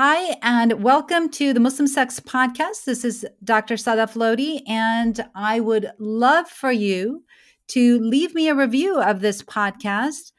Hi, 0.00 0.36
and 0.42 0.84
welcome 0.84 1.28
to 1.30 1.52
the 1.52 1.58
Muslim 1.58 1.88
Sex 1.88 2.20
Podcast. 2.20 2.84
This 2.84 3.04
is 3.04 3.26
Dr. 3.42 3.74
Sadaf 3.74 4.14
Lodhi, 4.14 4.62
and 4.64 5.26
I 5.34 5.58
would 5.58 5.90
love 5.98 6.48
for 6.48 6.70
you 6.70 7.24
to 7.70 7.98
leave 7.98 8.32
me 8.32 8.46
a 8.46 8.54
review 8.54 9.00
of 9.00 9.18
this 9.18 9.42
podcast 9.42 10.30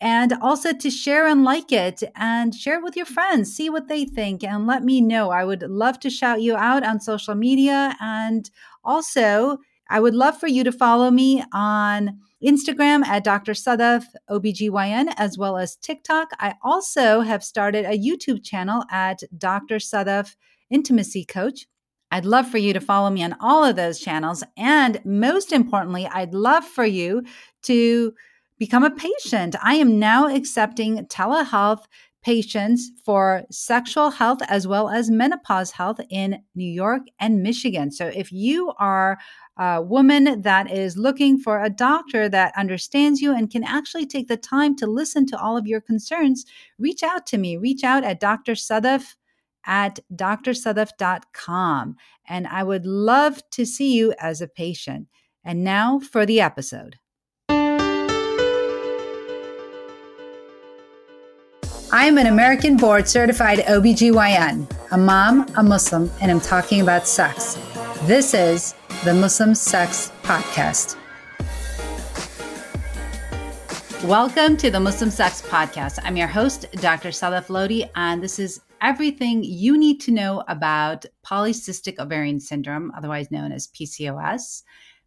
and 0.00 0.34
also 0.34 0.72
to 0.72 0.90
share 0.92 1.26
and 1.26 1.42
like 1.42 1.72
it 1.72 2.04
and 2.14 2.54
share 2.54 2.78
it 2.78 2.84
with 2.84 2.94
your 2.94 3.04
friends, 3.04 3.52
see 3.52 3.68
what 3.68 3.88
they 3.88 4.04
think, 4.04 4.44
and 4.44 4.68
let 4.68 4.84
me 4.84 5.00
know. 5.00 5.30
I 5.30 5.44
would 5.44 5.62
love 5.62 5.98
to 6.00 6.08
shout 6.08 6.40
you 6.40 6.54
out 6.54 6.86
on 6.86 7.00
social 7.00 7.34
media. 7.34 7.96
And 8.00 8.48
also, 8.84 9.58
I 9.90 10.00
would 10.00 10.14
love 10.14 10.38
for 10.38 10.46
you 10.46 10.62
to 10.64 10.72
follow 10.72 11.10
me 11.10 11.42
on 11.52 12.20
Instagram 12.42 13.04
at 13.04 13.24
Dr. 13.24 13.52
Sadaf 13.52 14.04
OBGYN, 14.30 15.12
as 15.16 15.36
well 15.36 15.58
as 15.58 15.76
TikTok. 15.76 16.28
I 16.38 16.54
also 16.62 17.20
have 17.20 17.42
started 17.42 17.84
a 17.84 17.98
YouTube 17.98 18.44
channel 18.44 18.84
at 18.90 19.22
Dr. 19.36 19.76
Sadaf 19.76 20.36
Intimacy 20.70 21.24
Coach. 21.24 21.66
I'd 22.12 22.24
love 22.24 22.48
for 22.48 22.58
you 22.58 22.72
to 22.72 22.80
follow 22.80 23.10
me 23.10 23.22
on 23.24 23.36
all 23.40 23.64
of 23.64 23.76
those 23.76 23.98
channels. 24.00 24.42
And 24.56 25.04
most 25.04 25.52
importantly, 25.52 26.06
I'd 26.06 26.34
love 26.34 26.64
for 26.64 26.84
you 26.84 27.24
to 27.64 28.14
become 28.58 28.84
a 28.84 28.90
patient. 28.90 29.56
I 29.62 29.74
am 29.74 29.98
now 29.98 30.32
accepting 30.32 31.06
telehealth 31.06 31.84
patients 32.22 32.90
for 33.04 33.44
sexual 33.50 34.10
health 34.10 34.40
as 34.48 34.66
well 34.66 34.88
as 34.88 35.10
menopause 35.10 35.70
health 35.70 36.00
in 36.10 36.42
New 36.54 36.70
York 36.70 37.02
and 37.18 37.42
Michigan. 37.42 37.90
So 37.90 38.06
if 38.08 38.30
you 38.30 38.72
are 38.78 39.18
a 39.56 39.82
woman 39.82 40.42
that 40.42 40.70
is 40.70 40.96
looking 40.96 41.38
for 41.38 41.62
a 41.62 41.70
doctor 41.70 42.28
that 42.28 42.56
understands 42.56 43.20
you 43.20 43.34
and 43.34 43.50
can 43.50 43.64
actually 43.64 44.06
take 44.06 44.28
the 44.28 44.36
time 44.36 44.76
to 44.76 44.86
listen 44.86 45.26
to 45.26 45.38
all 45.38 45.56
of 45.56 45.66
your 45.66 45.80
concerns, 45.80 46.44
reach 46.78 47.02
out 47.02 47.26
to 47.26 47.38
me. 47.38 47.56
Reach 47.56 47.84
out 47.84 48.04
at 48.04 48.20
Dr. 48.20 48.52
Sadaf 48.52 49.14
at 49.66 49.98
drsadaf.com. 50.14 51.96
And 52.28 52.46
I 52.46 52.62
would 52.62 52.86
love 52.86 53.42
to 53.50 53.66
see 53.66 53.94
you 53.94 54.14
as 54.18 54.40
a 54.40 54.48
patient. 54.48 55.08
And 55.44 55.64
now 55.64 56.00
for 56.00 56.26
the 56.26 56.40
episode. 56.40 56.96
I'm 61.92 62.18
an 62.18 62.28
American 62.28 62.76
board 62.76 63.08
certified 63.08 63.58
OBGYN, 63.58 64.70
a 64.92 64.96
mom, 64.96 65.52
a 65.56 65.62
Muslim, 65.64 66.08
and 66.20 66.30
I'm 66.30 66.38
talking 66.38 66.82
about 66.82 67.04
sex. 67.04 67.58
This 68.02 68.32
is 68.32 68.76
the 69.02 69.12
Muslim 69.12 69.56
Sex 69.56 70.12
Podcast. 70.22 70.96
Welcome 74.04 74.56
to 74.58 74.70
the 74.70 74.78
Muslim 74.78 75.10
Sex 75.10 75.42
Podcast. 75.42 75.98
I'm 76.04 76.16
your 76.16 76.28
host, 76.28 76.66
Dr. 76.74 77.08
Sadaf 77.08 77.48
Lodhi, 77.48 77.90
and 77.96 78.22
this 78.22 78.38
is 78.38 78.60
everything 78.80 79.42
you 79.42 79.76
need 79.76 80.00
to 80.02 80.12
know 80.12 80.44
about 80.46 81.06
polycystic 81.26 81.98
ovarian 81.98 82.38
syndrome, 82.38 82.92
otherwise 82.96 83.32
known 83.32 83.50
as 83.50 83.66
PCOS. 83.66 84.62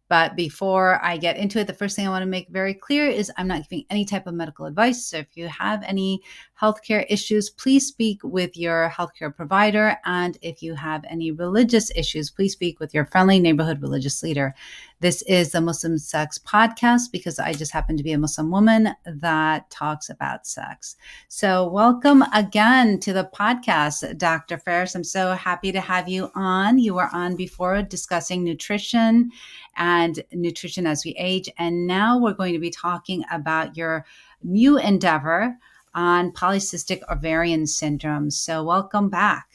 But 0.08 0.36
before 0.36 1.02
I 1.02 1.16
get 1.16 1.38
into 1.38 1.58
it, 1.58 1.66
the 1.66 1.72
first 1.72 1.96
thing 1.96 2.06
I 2.06 2.10
want 2.10 2.22
to 2.22 2.26
make 2.26 2.48
very 2.50 2.74
clear 2.74 3.08
is 3.08 3.32
I'm 3.36 3.48
not 3.48 3.68
giving 3.68 3.86
any 3.88 4.04
type 4.04 4.26
of 4.26 4.34
medical 4.34 4.66
advice. 4.66 5.06
So 5.06 5.16
if 5.16 5.34
you 5.34 5.48
have 5.48 5.82
any 5.82 6.20
healthcare 6.64 7.04
issues, 7.10 7.50
please 7.50 7.86
speak 7.86 8.18
with 8.24 8.56
your 8.56 8.90
healthcare 8.96 9.34
provider. 9.34 9.98
And 10.06 10.38
if 10.40 10.62
you 10.62 10.74
have 10.74 11.04
any 11.10 11.30
religious 11.30 11.90
issues, 11.94 12.30
please 12.30 12.52
speak 12.52 12.80
with 12.80 12.94
your 12.94 13.04
friendly 13.04 13.38
neighborhood 13.38 13.82
religious 13.82 14.22
leader. 14.22 14.54
This 15.00 15.20
is 15.22 15.52
the 15.52 15.60
Muslim 15.60 15.98
Sex 15.98 16.38
Podcast 16.38 17.12
because 17.12 17.38
I 17.38 17.52
just 17.52 17.70
happen 17.70 17.98
to 17.98 18.02
be 18.02 18.12
a 18.12 18.18
Muslim 18.18 18.50
woman 18.50 18.94
that 19.04 19.68
talks 19.68 20.08
about 20.08 20.46
sex. 20.46 20.96
So, 21.28 21.68
welcome 21.68 22.24
again 22.32 22.98
to 23.00 23.12
the 23.12 23.28
podcast, 23.34 24.16
Dr. 24.16 24.56
Faris. 24.56 24.94
I'm 24.94 25.04
so 25.04 25.32
happy 25.32 25.70
to 25.70 25.82
have 25.82 26.08
you 26.08 26.30
on. 26.34 26.78
You 26.78 26.94
were 26.94 27.10
on 27.12 27.36
before 27.36 27.82
discussing 27.82 28.42
nutrition 28.42 29.30
and 29.76 30.24
nutrition 30.32 30.86
as 30.86 31.04
we 31.04 31.14
age. 31.18 31.50
And 31.58 31.86
now 31.86 32.18
we're 32.18 32.32
going 32.32 32.54
to 32.54 32.58
be 32.58 32.70
talking 32.70 33.22
about 33.30 33.76
your 33.76 34.06
new 34.42 34.78
endeavor 34.78 35.58
on 35.94 36.32
polycystic 36.32 37.00
ovarian 37.10 37.66
syndrome. 37.66 38.30
So, 38.30 38.62
welcome 38.64 39.08
back. 39.08 39.46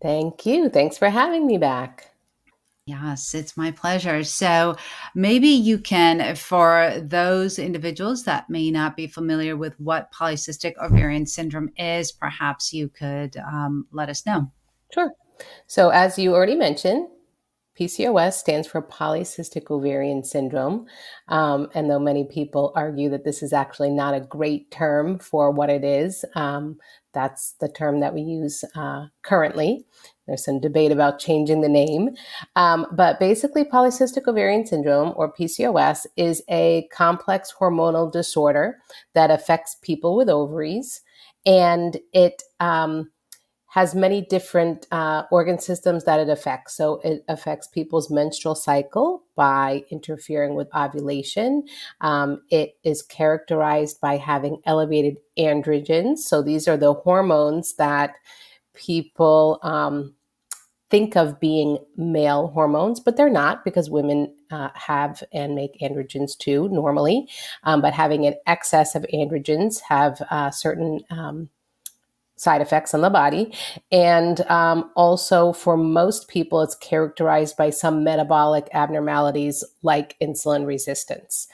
Thank 0.00 0.46
you. 0.46 0.68
Thanks 0.68 0.98
for 0.98 1.08
having 1.08 1.46
me 1.46 1.58
back. 1.58 2.08
Yes, 2.84 3.32
it's 3.32 3.56
my 3.56 3.70
pleasure. 3.70 4.24
So, 4.24 4.76
maybe 5.14 5.48
you 5.48 5.78
can, 5.78 6.34
for 6.34 6.94
those 7.00 7.58
individuals 7.58 8.24
that 8.24 8.50
may 8.50 8.70
not 8.70 8.96
be 8.96 9.06
familiar 9.06 9.56
with 9.56 9.78
what 9.78 10.12
polycystic 10.12 10.74
ovarian 10.82 11.24
syndrome 11.24 11.70
is, 11.76 12.10
perhaps 12.10 12.72
you 12.72 12.88
could 12.88 13.36
um, 13.36 13.86
let 13.92 14.08
us 14.08 14.26
know. 14.26 14.50
Sure. 14.92 15.12
So, 15.68 15.90
as 15.90 16.18
you 16.18 16.34
already 16.34 16.56
mentioned, 16.56 17.06
PCOS 17.78 18.34
stands 18.34 18.68
for 18.68 18.82
polycystic 18.82 19.70
ovarian 19.70 20.22
syndrome. 20.22 20.86
Um, 21.28 21.68
and 21.74 21.90
though 21.90 21.98
many 21.98 22.24
people 22.24 22.72
argue 22.76 23.08
that 23.10 23.24
this 23.24 23.42
is 23.42 23.52
actually 23.52 23.90
not 23.90 24.14
a 24.14 24.20
great 24.20 24.70
term 24.70 25.18
for 25.18 25.50
what 25.50 25.70
it 25.70 25.84
is, 25.84 26.24
um, 26.34 26.78
that's 27.14 27.54
the 27.60 27.68
term 27.68 28.00
that 28.00 28.14
we 28.14 28.22
use 28.22 28.64
uh, 28.74 29.06
currently. 29.22 29.84
There's 30.26 30.44
some 30.44 30.60
debate 30.60 30.92
about 30.92 31.18
changing 31.18 31.60
the 31.60 31.68
name. 31.68 32.10
Um, 32.56 32.86
but 32.92 33.18
basically, 33.18 33.64
polycystic 33.64 34.28
ovarian 34.28 34.66
syndrome, 34.66 35.12
or 35.16 35.32
PCOS, 35.32 36.06
is 36.16 36.42
a 36.48 36.88
complex 36.92 37.52
hormonal 37.58 38.10
disorder 38.10 38.78
that 39.14 39.30
affects 39.30 39.76
people 39.82 40.16
with 40.16 40.30
ovaries. 40.30 41.02
And 41.44 41.98
it 42.12 42.42
um, 42.60 43.10
has 43.72 43.94
many 43.94 44.20
different 44.20 44.86
uh, 44.92 45.22
organ 45.30 45.58
systems 45.58 46.04
that 46.04 46.20
it 46.20 46.28
affects. 46.28 46.76
So 46.76 47.00
it 47.02 47.24
affects 47.26 47.66
people's 47.68 48.10
menstrual 48.10 48.54
cycle 48.54 49.22
by 49.34 49.82
interfering 49.90 50.56
with 50.56 50.68
ovulation. 50.74 51.64
Um, 52.02 52.42
it 52.50 52.76
is 52.84 53.00
characterized 53.00 53.98
by 53.98 54.18
having 54.18 54.60
elevated 54.66 55.16
androgens. 55.38 56.18
So 56.18 56.42
these 56.42 56.68
are 56.68 56.76
the 56.76 56.92
hormones 56.92 57.76
that 57.76 58.12
people 58.74 59.58
um, 59.62 60.16
think 60.90 61.16
of 61.16 61.40
being 61.40 61.78
male 61.96 62.48
hormones, 62.48 63.00
but 63.00 63.16
they're 63.16 63.30
not 63.30 63.64
because 63.64 63.88
women 63.88 64.34
uh, 64.50 64.68
have 64.74 65.24
and 65.32 65.54
make 65.54 65.80
androgens 65.80 66.36
too 66.36 66.68
normally. 66.68 67.26
Um, 67.62 67.80
but 67.80 67.94
having 67.94 68.26
an 68.26 68.34
excess 68.46 68.94
of 68.94 69.06
androgens 69.14 69.80
have 69.88 70.20
uh, 70.30 70.50
certain 70.50 71.00
um, 71.08 71.48
side 72.42 72.60
effects 72.60 72.92
on 72.92 73.02
the 73.02 73.10
body. 73.10 73.54
And 73.92 74.40
um, 74.50 74.90
also, 74.96 75.52
for 75.52 75.76
most 75.76 76.26
people, 76.26 76.60
it's 76.60 76.74
characterized 76.74 77.56
by 77.56 77.70
some 77.70 78.02
metabolic 78.02 78.68
abnormalities 78.72 79.62
like 79.82 80.16
insulin 80.20 80.66
resistance. 80.66 81.46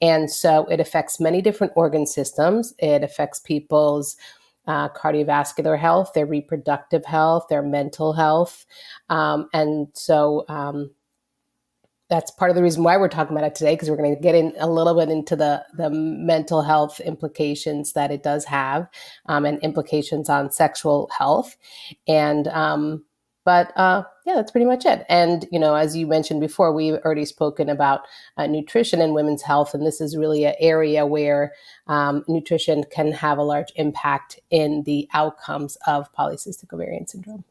And 0.00 0.30
so 0.30 0.66
it 0.66 0.78
affects 0.78 1.18
many 1.18 1.42
different 1.42 1.72
organ 1.74 2.06
systems. 2.06 2.74
It 2.78 3.02
affects 3.02 3.40
people's 3.40 4.16
uh, 4.68 4.88
cardiovascular 4.90 5.78
health, 5.78 6.12
their 6.14 6.26
reproductive 6.26 7.04
health, 7.04 7.46
their 7.48 7.62
mental 7.62 8.12
health. 8.12 8.66
Um, 9.08 9.48
and 9.52 9.88
so 9.94 10.44
um, 10.48 10.90
that's 12.08 12.30
part 12.30 12.50
of 12.50 12.54
the 12.54 12.62
reason 12.62 12.84
why 12.84 12.96
we're 12.96 13.08
talking 13.08 13.36
about 13.36 13.46
it 13.46 13.54
today 13.54 13.74
because 13.74 13.90
we're 13.90 13.96
going 13.96 14.14
to 14.14 14.20
get 14.20 14.34
in 14.34 14.52
a 14.58 14.70
little 14.70 14.94
bit 14.94 15.08
into 15.08 15.34
the 15.34 15.64
the 15.74 15.90
mental 15.90 16.62
health 16.62 17.00
implications 17.00 17.92
that 17.94 18.10
it 18.10 18.22
does 18.22 18.44
have 18.44 18.88
um, 19.26 19.44
and 19.44 19.58
implications 19.60 20.28
on 20.28 20.50
sexual 20.50 21.10
health. 21.16 21.56
And 22.06 22.46
um, 22.48 23.04
but 23.44 23.72
uh, 23.76 24.02
yeah 24.24 24.34
that's 24.34 24.50
pretty 24.50 24.66
much 24.66 24.84
it. 24.84 25.04
And 25.08 25.46
you 25.50 25.58
know 25.58 25.74
as 25.74 25.96
you 25.96 26.06
mentioned 26.06 26.40
before 26.40 26.72
we've 26.72 26.94
already 27.04 27.24
spoken 27.24 27.68
about 27.68 28.02
uh, 28.36 28.46
nutrition 28.46 29.00
and 29.00 29.14
women's 29.14 29.42
health 29.42 29.74
and 29.74 29.84
this 29.84 30.00
is 30.00 30.16
really 30.16 30.44
an 30.44 30.54
area 30.60 31.06
where 31.06 31.52
um, 31.88 32.24
nutrition 32.28 32.84
can 32.90 33.12
have 33.12 33.38
a 33.38 33.42
large 33.42 33.72
impact 33.76 34.38
in 34.50 34.84
the 34.84 35.08
outcomes 35.12 35.76
of 35.86 36.12
polycystic 36.12 36.72
ovarian 36.72 37.06
syndrome 37.06 37.44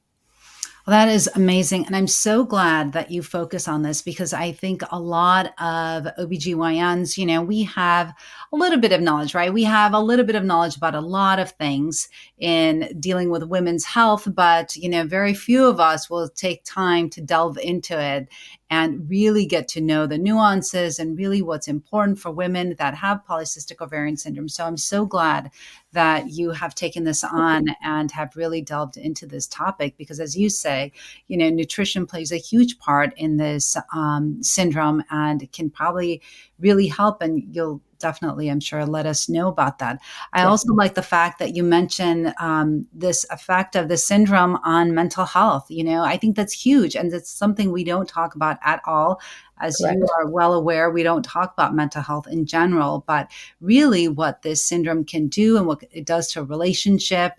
well, 0.86 1.06
that 1.06 1.12
is 1.12 1.28
amazing. 1.34 1.88
And 1.88 1.96
I'm 1.96 2.06
so 2.08 2.44
glad 2.44 2.94
that 2.94 3.10
you 3.10 3.24
focus 3.24 3.68
on 3.68 3.82
this 3.82 4.04
because 4.04 4.34
I 4.34 4.52
think 4.52 4.84
a 4.92 5.00
lot 5.00 5.48
of 5.60 6.04
OBGYNs, 6.20 7.18
you 7.18 7.26
know, 7.26 7.42
we 7.42 7.64
have 7.64 8.14
a 8.54 8.56
little 8.56 8.80
bit 8.80 8.92
of 8.92 9.02
knowledge, 9.02 9.34
right? 9.34 9.52
We 9.52 9.64
have 9.64 9.94
a 9.94 10.00
little 10.00 10.26
bit 10.26 10.36
of 10.36 10.44
knowledge 10.44 10.78
about 10.78 10.94
a 10.94 11.02
lot 11.02 11.40
of 11.40 11.52
things 11.52 12.08
in 12.38 12.96
dealing 13.00 13.32
with 13.32 13.44
women's 13.44 13.84
health, 13.84 14.28
but, 14.32 14.76
you 14.76 14.88
know, 14.88 15.06
very 15.06 15.34
few 15.34 15.66
of 15.66 15.80
us 15.80 16.08
will 16.08 16.30
take 16.30 16.64
time 16.64 17.10
to 17.12 17.22
delve 17.22 17.58
into 17.58 18.00
it 18.00 18.30
and 18.70 19.08
really 19.10 19.46
get 19.46 19.68
to 19.68 19.82
know 19.82 20.08
the 20.08 20.18
nuances 20.18 20.98
and 20.98 21.18
really 21.18 21.42
what's 21.42 21.68
important 21.68 22.18
for 22.18 22.32
women 22.32 22.76
that 22.80 22.96
have 22.96 23.26
polycystic 23.30 23.80
ovarian 23.80 24.18
syndrome. 24.18 24.50
So 24.50 24.66
I'm 24.66 24.78
so 24.78 25.06
glad 25.06 25.52
that 25.92 26.32
you 26.32 26.52
have 26.52 26.74
taken 26.74 27.04
this 27.04 27.24
on 27.24 27.68
and 27.84 28.12
have 28.12 28.36
really 28.36 28.62
delved 28.62 28.98
into 28.98 29.28
this 29.28 29.48
topic 29.48 29.96
because, 29.98 30.20
as 30.20 30.36
you 30.36 30.50
say, 30.50 30.92
you 31.28 31.38
know, 31.38 31.50
nutrition 31.50 32.06
plays 32.08 32.32
a 32.32 32.38
huge 32.38 32.80
part 32.80 33.14
in 33.18 33.38
this 33.38 33.78
um, 33.94 34.42
syndrome 34.42 35.04
and 35.12 35.52
can 35.52 35.70
probably 35.70 36.22
really 36.60 36.88
help. 36.88 37.22
And 37.22 37.44
you'll 37.56 37.82
definitely, 38.06 38.50
I'm 38.50 38.60
sure, 38.60 38.86
let 38.86 39.08
us 39.08 39.28
know 39.28 39.48
about 39.48 39.80
that. 39.80 40.00
I 40.32 40.44
also 40.44 40.72
like 40.76 40.94
the 40.94 41.02
fact 41.02 41.40
that 41.40 41.56
you 41.56 41.64
mentioned 41.64 42.36
um, 42.40 42.86
this 42.94 43.26
effect 43.32 43.76
of 43.76 43.88
the 43.88 43.98
syndrome 43.98 44.60
on 44.64 44.94
mental 44.94 45.26
health. 45.26 45.66
You 45.70 45.84
know, 45.84 46.04
I 46.04 46.18
think 46.18 46.36
that's 46.36 46.54
huge. 46.54 46.96
And 46.96 47.12
it's 47.12 47.32
something 47.32 47.72
we 47.72 47.84
don't 47.84 48.08
talk 48.08 48.36
about 48.36 48.60
at 48.64 48.80
all. 48.86 49.20
As 49.60 49.78
Correct. 49.78 49.98
you 49.98 50.08
are 50.20 50.30
well 50.30 50.54
aware, 50.54 50.92
we 50.92 51.02
don't 51.02 51.26
talk 51.26 51.52
about 51.54 51.74
mental 51.74 52.04
health 52.04 52.28
in 52.28 52.46
general, 52.46 53.04
but 53.08 53.32
really 53.60 54.08
what 54.08 54.44
this 54.44 54.64
syndrome 54.64 55.04
can 55.04 55.28
do 55.28 55.58
and 55.58 55.66
what 55.66 55.84
it 55.92 56.06
does 56.06 56.32
to 56.34 56.42
a 56.42 56.44
relationship 56.44 57.32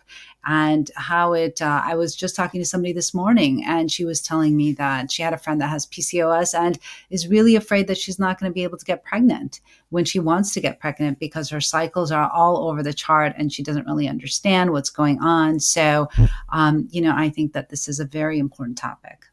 and 0.46 0.90
how 0.96 1.32
it 1.32 1.60
uh, 1.60 1.82
i 1.84 1.94
was 1.94 2.14
just 2.14 2.36
talking 2.36 2.60
to 2.60 2.64
somebody 2.64 2.92
this 2.92 3.12
morning 3.12 3.64
and 3.66 3.90
she 3.90 4.04
was 4.04 4.22
telling 4.22 4.56
me 4.56 4.72
that 4.72 5.10
she 5.10 5.22
had 5.22 5.32
a 5.32 5.38
friend 5.38 5.60
that 5.60 5.68
has 5.68 5.86
pcos 5.86 6.58
and 6.58 6.78
is 7.10 7.28
really 7.28 7.56
afraid 7.56 7.86
that 7.86 7.98
she's 7.98 8.18
not 8.18 8.38
going 8.38 8.50
to 8.50 8.54
be 8.54 8.62
able 8.62 8.78
to 8.78 8.84
get 8.84 9.04
pregnant 9.04 9.60
when 9.90 10.04
she 10.04 10.18
wants 10.18 10.52
to 10.52 10.60
get 10.60 10.80
pregnant 10.80 11.18
because 11.18 11.48
her 11.50 11.60
cycles 11.60 12.10
are 12.10 12.30
all 12.30 12.68
over 12.68 12.82
the 12.82 12.92
chart 12.92 13.34
and 13.36 13.52
she 13.52 13.62
doesn't 13.62 13.86
really 13.86 14.08
understand 14.08 14.70
what's 14.70 14.90
going 14.90 15.18
on. 15.20 15.60
So 15.60 16.08
um, 16.50 16.88
you 16.90 17.00
know 17.00 17.14
i 17.16 17.28
think 17.28 17.52
that 17.52 17.68
this 17.68 17.88
is 17.88 18.00
a 18.00 18.04
very 18.04 18.38
important 18.38 18.78
topic. 18.78 19.24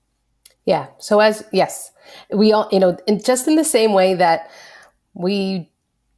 Yeah. 0.66 0.88
So 1.00 1.20
as 1.20 1.44
yes 1.52 1.92
we 2.32 2.52
all 2.54 2.70
you 2.72 2.80
know 2.80 2.98
just 3.24 3.48
in 3.48 3.56
the 3.56 3.64
same 3.64 3.94
way 3.94 4.14
that 4.16 4.50
we 5.14 5.70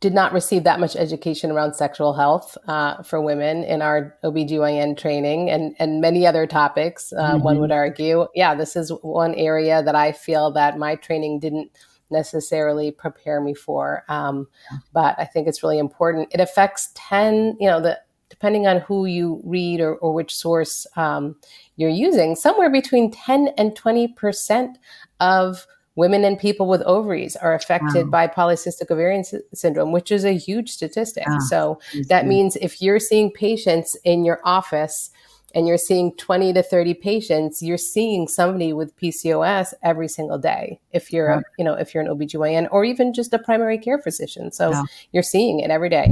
did 0.05 0.13
not 0.13 0.33
receive 0.33 0.63
that 0.65 0.79
much 0.79 0.95
education 0.95 1.49
around 1.49 1.73
sexual 1.73 2.13
health 2.13 2.55
uh, 2.67 3.01
for 3.01 3.19
women 3.19 3.63
in 3.63 3.81
our 3.81 4.15
OBGYN 4.23 4.95
training 4.95 5.49
and, 5.49 5.75
and 5.79 5.99
many 5.99 6.27
other 6.27 6.45
topics, 6.45 7.11
uh, 7.13 7.31
mm-hmm. 7.31 7.43
one 7.43 7.59
would 7.59 7.71
argue. 7.71 8.27
Yeah, 8.35 8.53
this 8.53 8.75
is 8.75 8.91
one 9.01 9.33
area 9.33 9.81
that 9.81 9.95
I 9.95 10.11
feel 10.11 10.51
that 10.51 10.77
my 10.77 10.93
training 10.93 11.39
didn't 11.39 11.71
necessarily 12.11 12.91
prepare 12.91 13.41
me 13.41 13.55
for. 13.55 14.03
Um, 14.07 14.47
but 14.93 15.15
I 15.17 15.25
think 15.25 15.47
it's 15.47 15.63
really 15.63 15.79
important. 15.79 16.27
It 16.31 16.39
affects 16.39 16.91
10, 16.93 17.57
you 17.59 17.67
know, 17.67 17.81
the 17.81 17.99
depending 18.29 18.67
on 18.67 18.81
who 18.81 19.07
you 19.07 19.41
read 19.43 19.81
or, 19.81 19.95
or 19.95 20.13
which 20.13 20.35
source 20.35 20.85
um, 20.97 21.35
you're 21.77 21.89
using, 21.89 22.35
somewhere 22.35 22.69
between 22.69 23.09
10 23.09 23.47
and 23.57 23.71
20% 23.71 24.75
of 25.19 25.65
women 25.95 26.23
and 26.23 26.37
people 26.37 26.67
with 26.67 26.81
ovaries 26.83 27.35
are 27.35 27.53
affected 27.53 28.05
wow. 28.05 28.11
by 28.11 28.27
polycystic 28.27 28.91
ovarian 28.91 29.23
sy- 29.23 29.39
syndrome, 29.53 29.91
which 29.91 30.11
is 30.11 30.25
a 30.25 30.33
huge 30.33 30.69
statistic. 30.69 31.25
So 31.49 31.79
that 32.09 32.27
means 32.27 32.55
if 32.57 32.81
you're 32.81 32.99
seeing 32.99 33.31
patients 33.31 33.95
in 34.03 34.25
your 34.25 34.41
office 34.43 35.09
and 35.53 35.67
you're 35.67 35.77
seeing 35.77 36.13
20 36.17 36.51
to 36.53 36.61
30 36.61 36.93
patients, 36.95 37.63
you're 37.63 37.77
seeing 37.77 38.27
somebody 38.27 38.73
with 38.73 38.95
PCOS 38.97 39.73
every 39.83 40.09
single 40.09 40.37
day. 40.37 40.81
If 40.91 41.13
you're, 41.13 41.29
a, 41.29 41.43
you 41.57 41.63
know, 41.63 41.73
if 41.73 41.93
you're 41.93 42.03
an 42.03 42.09
OBGYN 42.09 42.67
or 42.71 42.83
even 42.83 43.13
just 43.13 43.33
a 43.33 43.39
primary 43.39 43.77
care 43.77 43.97
physician. 43.97 44.51
So 44.51 44.71
yeah. 44.71 44.83
you're 45.13 45.23
seeing 45.23 45.61
it 45.61 45.71
every 45.71 45.89
day. 45.89 46.11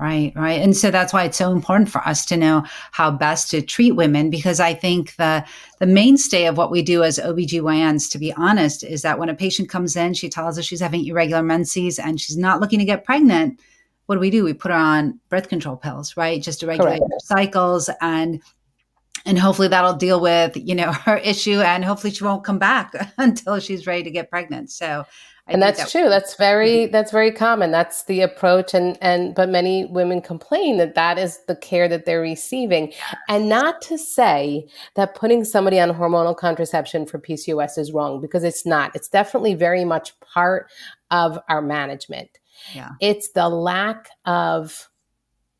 Right, 0.00 0.32
right. 0.36 0.60
And 0.62 0.76
so 0.76 0.92
that's 0.92 1.12
why 1.12 1.24
it's 1.24 1.36
so 1.36 1.50
important 1.50 1.90
for 1.90 2.00
us 2.06 2.24
to 2.26 2.36
know 2.36 2.64
how 2.92 3.10
best 3.10 3.50
to 3.50 3.60
treat 3.60 3.92
women 3.92 4.30
because 4.30 4.60
I 4.60 4.72
think 4.72 5.16
the 5.16 5.44
the 5.80 5.86
mainstay 5.86 6.46
of 6.46 6.56
what 6.56 6.70
we 6.70 6.82
do 6.82 7.02
as 7.02 7.18
OBGYNs, 7.18 8.08
to 8.12 8.18
be 8.18 8.32
honest, 8.34 8.84
is 8.84 9.02
that 9.02 9.18
when 9.18 9.28
a 9.28 9.34
patient 9.34 9.68
comes 9.68 9.96
in, 9.96 10.14
she 10.14 10.28
tells 10.28 10.56
us 10.56 10.64
she's 10.64 10.80
having 10.80 11.04
irregular 11.04 11.42
menses 11.42 11.98
and 11.98 12.20
she's 12.20 12.36
not 12.36 12.60
looking 12.60 12.78
to 12.78 12.84
get 12.84 13.04
pregnant. 13.04 13.58
What 14.06 14.14
do 14.14 14.20
we 14.20 14.30
do? 14.30 14.44
We 14.44 14.54
put 14.54 14.70
her 14.70 14.76
on 14.76 15.18
birth 15.30 15.48
control 15.48 15.76
pills, 15.76 16.16
right? 16.16 16.40
Just 16.40 16.60
to 16.60 16.68
regulate 16.68 17.00
her 17.00 17.18
cycles 17.18 17.90
and 18.00 18.40
and 19.26 19.36
hopefully 19.36 19.68
that'll 19.68 19.94
deal 19.94 20.20
with, 20.20 20.56
you 20.56 20.76
know, 20.76 20.92
her 21.06 21.16
issue 21.16 21.60
and 21.60 21.84
hopefully 21.84 22.12
she 22.12 22.22
won't 22.22 22.44
come 22.44 22.60
back 22.60 22.92
until 23.18 23.58
she's 23.58 23.86
ready 23.86 24.04
to 24.04 24.10
get 24.12 24.30
pregnant. 24.30 24.70
So 24.70 25.04
I 25.48 25.52
and 25.52 25.62
that's 25.62 25.78
that 25.78 25.90
true. 25.90 26.08
That's 26.10 26.34
very 26.34 26.70
mm-hmm. 26.70 26.92
that's 26.92 27.10
very 27.10 27.32
common. 27.32 27.70
That's 27.70 28.04
the 28.04 28.20
approach, 28.20 28.74
and 28.74 28.98
and 29.00 29.34
but 29.34 29.48
many 29.48 29.86
women 29.86 30.20
complain 30.20 30.76
that 30.76 30.94
that 30.94 31.18
is 31.18 31.40
the 31.46 31.56
care 31.56 31.88
that 31.88 32.04
they're 32.04 32.20
receiving, 32.20 32.92
and 33.28 33.48
not 33.48 33.80
to 33.82 33.96
say 33.96 34.66
that 34.94 35.14
putting 35.14 35.44
somebody 35.44 35.80
on 35.80 35.90
hormonal 35.90 36.36
contraception 36.36 37.06
for 37.06 37.18
PCOS 37.18 37.78
is 37.78 37.92
wrong 37.92 38.20
because 38.20 38.44
it's 38.44 38.66
not. 38.66 38.94
It's 38.94 39.08
definitely 39.08 39.54
very 39.54 39.86
much 39.86 40.18
part 40.20 40.70
of 41.10 41.38
our 41.48 41.62
management. 41.62 42.28
Yeah, 42.74 42.90
it's 43.00 43.30
the 43.30 43.48
lack 43.48 44.10
of 44.26 44.88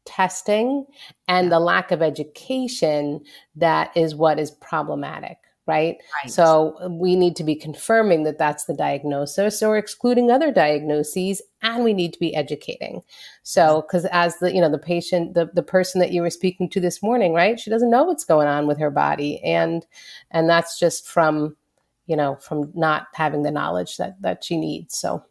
testing 0.05 0.85
and 1.29 1.47
yeah. 1.47 1.51
the 1.51 1.61
lack 1.61 1.93
of 1.93 2.03
education 2.03 3.21
that 3.57 3.95
is 3.97 4.15
what 4.15 4.39
is 4.39 4.51
problematic 4.51 5.37
right? 5.69 5.97
right? 6.25 6.33
So 6.33 6.77
we 6.91 7.15
need 7.15 7.37
to 7.37 7.45
be 7.45 7.55
confirming 7.55 8.25
that 8.25 8.39
that's 8.39 8.65
the 8.65 8.75
diagnosis 8.75 9.63
or 9.63 9.77
excluding 9.77 10.31
other 10.31 10.51
diagnoses, 10.51 11.43
and 11.63 11.85
we 11.85 11.93
need 11.93 12.13
to 12.15 12.19
be 12.19 12.35
educating. 12.35 13.03
So, 13.43 13.63
mm-hmm. 13.63 13.87
because 13.87 14.07
as 14.07 14.39
the 14.39 14.53
you 14.53 14.61
know 14.61 14.71
the 14.71 14.79
patient, 14.79 15.35
the 15.35 15.51
the 15.55 15.63
person 15.63 16.01
that 16.01 16.13
you 16.13 16.23
were 16.23 16.31
speaking 16.31 16.69
to 16.71 16.81
this 16.81 17.03
morning, 17.03 17.35
right? 17.35 17.61
She 17.61 17.71
doesn't 17.71 17.91
know 17.91 18.05
what's 18.05 18.25
going 18.25 18.49
on 18.49 18.67
with 18.67 18.79
her 18.79 18.91
body, 18.91 19.41
and 19.45 19.87
and 20.31 20.49
that's 20.49 20.79
just 20.79 21.07
from 21.07 21.57
you 22.07 22.17
know 22.17 22.37
from 22.37 22.73
not 22.75 23.07
having 23.15 23.43
the 23.43 23.51
knowledge 23.51 23.99
that 23.99 24.21
that 24.23 24.43
she 24.43 24.57
needs. 24.57 24.99
So 24.99 25.23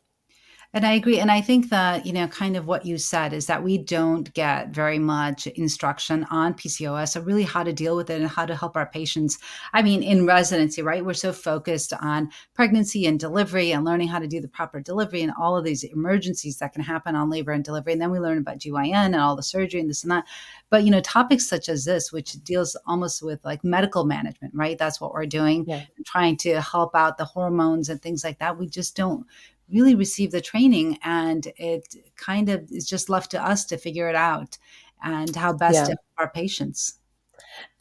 and 0.78 0.86
I 0.86 0.94
agree. 0.94 1.20
And 1.20 1.32
I 1.32 1.42
think 1.42 1.70
that, 1.70 2.06
you 2.06 2.14
know, 2.14 2.28
kind 2.28 2.56
of 2.56 2.68
what 2.68 2.86
you 2.86 3.00
said 3.00 3.34
is 3.34 3.48
that 3.48 3.64
we 3.64 3.80
don't 3.80 4.32
get 4.36 4.70
very 4.70 5.00
much 5.00 5.48
instruction 5.48 6.24
on 6.30 6.54
PCOS 6.54 7.16
or 7.16 7.22
really 7.22 7.44
how 7.44 7.64
to 7.64 7.74
deal 7.74 7.96
with 7.96 8.12
it 8.12 8.22
and 8.22 8.30
how 8.30 8.46
to 8.46 8.56
help 8.56 8.78
our 8.78 8.86
patients. 8.86 9.40
I 9.74 9.82
mean, 9.82 10.04
in 10.04 10.28
residency, 10.28 10.84
right? 10.84 11.04
We're 11.04 11.16
so 11.16 11.34
focused 11.34 11.94
on 12.00 12.30
pregnancy 12.54 13.08
and 13.08 13.20
delivery 13.20 13.72
and 13.72 13.86
learning 13.86 14.10
how 14.10 14.20
to 14.20 14.28
do 14.28 14.40
the 14.40 14.48
proper 14.48 14.80
delivery 14.80 15.24
and 15.24 15.34
all 15.40 15.58
of 15.58 15.66
these 15.66 15.84
emergencies 15.84 16.60
that 16.60 16.74
can 16.74 16.84
happen 16.84 17.16
on 17.16 17.32
labor 17.32 17.54
and 17.54 17.64
delivery. 17.64 17.94
And 17.94 18.02
then 18.02 18.12
we 18.12 18.20
learn 18.20 18.38
about 18.38 18.60
GYN 18.60 18.94
and 18.94 19.16
all 19.16 19.36
the 19.36 19.42
surgery 19.42 19.80
and 19.80 19.90
this 19.90 20.04
and 20.04 20.12
that. 20.12 20.26
But, 20.70 20.84
you 20.84 20.92
know, 20.92 21.02
topics 21.02 21.50
such 21.50 21.70
as 21.70 21.86
this, 21.86 22.12
which 22.12 22.34
deals 22.44 22.78
almost 22.86 23.24
with 23.24 23.44
like 23.44 23.64
medical 23.64 24.06
management, 24.06 24.54
right? 24.54 24.78
That's 24.78 25.02
what 25.02 25.14
we're 25.14 25.26
doing, 25.26 25.66
yeah. 25.68 25.86
trying 26.06 26.38
to 26.38 26.62
help 26.62 26.96
out 26.96 27.18
the 27.18 27.26
hormones 27.26 27.90
and 27.90 28.00
things 28.00 28.24
like 28.24 28.38
that. 28.38 28.60
We 28.60 28.68
just 28.68 28.96
don't 28.96 29.26
really 29.72 29.96
receive 29.96 30.32
the 30.32 30.42
training 30.42 30.98
and 31.04 31.48
it 31.58 31.96
kind 32.16 32.50
of 32.50 32.70
is 32.72 32.88
just 32.88 33.10
left 33.10 33.32
to 33.32 33.44
us 33.44 33.66
to 33.66 33.78
figure 33.78 34.10
it 34.10 34.16
out 34.16 34.58
and 35.04 35.36
how 35.36 35.54
best 35.54 35.76
yeah. 35.76 35.84
to 35.84 35.90
help 35.90 36.00
our 36.18 36.30
patients. 36.30 37.00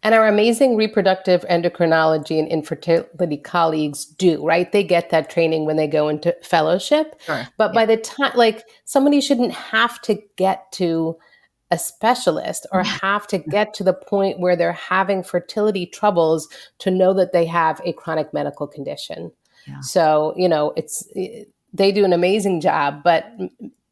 And 0.03 0.15
our 0.15 0.29
amazing 0.29 0.77
reproductive 0.77 1.45
endocrinology 1.51 2.39
and 2.39 2.49
infertility 2.49 3.39
colleagues 3.39 4.05
do, 4.05 4.45
right? 4.45 4.71
They 4.71 4.85
get 4.85 5.11
that 5.11 5.31
training 5.31 5.65
when 5.65 5.77
they 5.77 5.89
go 5.89 6.09
into 6.09 6.37
fellowship. 6.43 7.21
Sure. 7.25 7.47
But 7.57 7.71
yeah. 7.71 7.75
by 7.75 7.87
the 7.87 7.97
time, 7.97 8.33
like, 8.37 8.65
somebody 8.85 9.21
shouldn't 9.21 9.53
have 9.53 10.01
to 10.03 10.19
get 10.37 10.71
to 10.73 11.17
a 11.73 11.79
specialist 11.79 12.67
or 12.71 12.83
mm-hmm. 12.83 13.07
have 13.07 13.27
to 13.27 13.39
get 13.39 13.75
to 13.75 13.83
the 13.83 13.95
point 13.95 14.39
where 14.39 14.55
they're 14.55 14.73
having 14.73 15.25
fertility 15.25 15.87
troubles 15.87 16.49
to 16.79 16.91
know 16.91 17.13
that 17.15 17.33
they 17.33 17.45
have 17.45 17.81
a 17.85 17.93
chronic 17.93 18.33
medical 18.33 18.69
condition. 18.69 19.33
Yeah. 19.67 19.81
So, 19.81 20.33
you 20.37 20.49
know, 20.49 20.73
it's 20.77 21.09
they 21.73 21.93
do 21.93 22.05
an 22.05 22.13
amazing 22.13 22.61
job, 22.61 23.03
but 23.03 23.33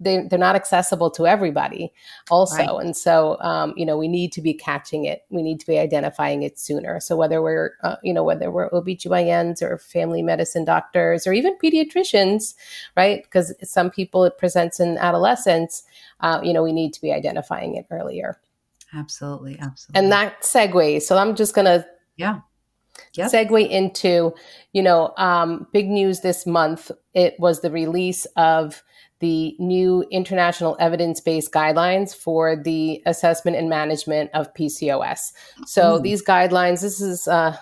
they, 0.00 0.26
they're 0.28 0.38
not 0.38 0.56
accessible 0.56 1.10
to 1.10 1.26
everybody 1.26 1.92
also. 2.30 2.56
Right. 2.56 2.84
And 2.84 2.96
so, 2.96 3.38
um, 3.40 3.74
you 3.76 3.86
know, 3.86 3.96
we 3.96 4.08
need 4.08 4.32
to 4.32 4.40
be 4.40 4.52
catching 4.52 5.04
it. 5.04 5.22
We 5.30 5.42
need 5.42 5.60
to 5.60 5.66
be 5.66 5.78
identifying 5.78 6.42
it 6.42 6.58
sooner. 6.58 7.00
So 7.00 7.16
whether 7.16 7.40
we're, 7.40 7.72
uh, 7.82 7.96
you 8.02 8.12
know, 8.12 8.22
whether 8.24 8.50
we're 8.50 8.70
OBGYNs 8.70 9.62
or 9.62 9.78
family 9.78 10.22
medicine 10.22 10.64
doctors 10.64 11.26
or 11.26 11.32
even 11.32 11.56
pediatricians, 11.62 12.54
right? 12.96 13.22
Because 13.22 13.54
some 13.62 13.90
people 13.90 14.24
it 14.24 14.38
presents 14.38 14.80
in 14.80 14.98
adolescence, 14.98 15.84
uh, 16.20 16.40
you 16.42 16.52
know, 16.52 16.62
we 16.62 16.72
need 16.72 16.92
to 16.94 17.00
be 17.00 17.12
identifying 17.12 17.76
it 17.76 17.86
earlier. 17.90 18.40
Absolutely. 18.92 19.58
Absolutely. 19.60 20.00
And 20.00 20.12
that 20.12 20.42
segues. 20.42 21.02
So 21.02 21.16
I'm 21.16 21.34
just 21.34 21.54
going 21.54 21.66
to 21.66 21.86
yeah 22.16 22.40
yep. 23.14 23.30
segue 23.30 23.68
into, 23.68 24.34
you 24.72 24.82
know, 24.82 25.12
um, 25.16 25.66
big 25.72 25.88
news 25.88 26.20
this 26.20 26.46
month. 26.46 26.90
It 27.14 27.34
was 27.38 27.60
the 27.60 27.70
release 27.70 28.26
of 28.36 28.82
the 29.20 29.56
new 29.58 30.04
international 30.10 30.76
evidence 30.80 31.20
based 31.20 31.52
guidelines 31.52 32.14
for 32.14 32.56
the 32.56 33.02
assessment 33.06 33.56
and 33.56 33.68
management 33.68 34.30
of 34.34 34.52
PCOS. 34.54 35.32
So 35.66 35.98
mm. 35.98 36.02
these 36.02 36.22
guidelines, 36.22 36.82
this 36.82 37.00
is, 37.00 37.26
uh, 37.28 37.56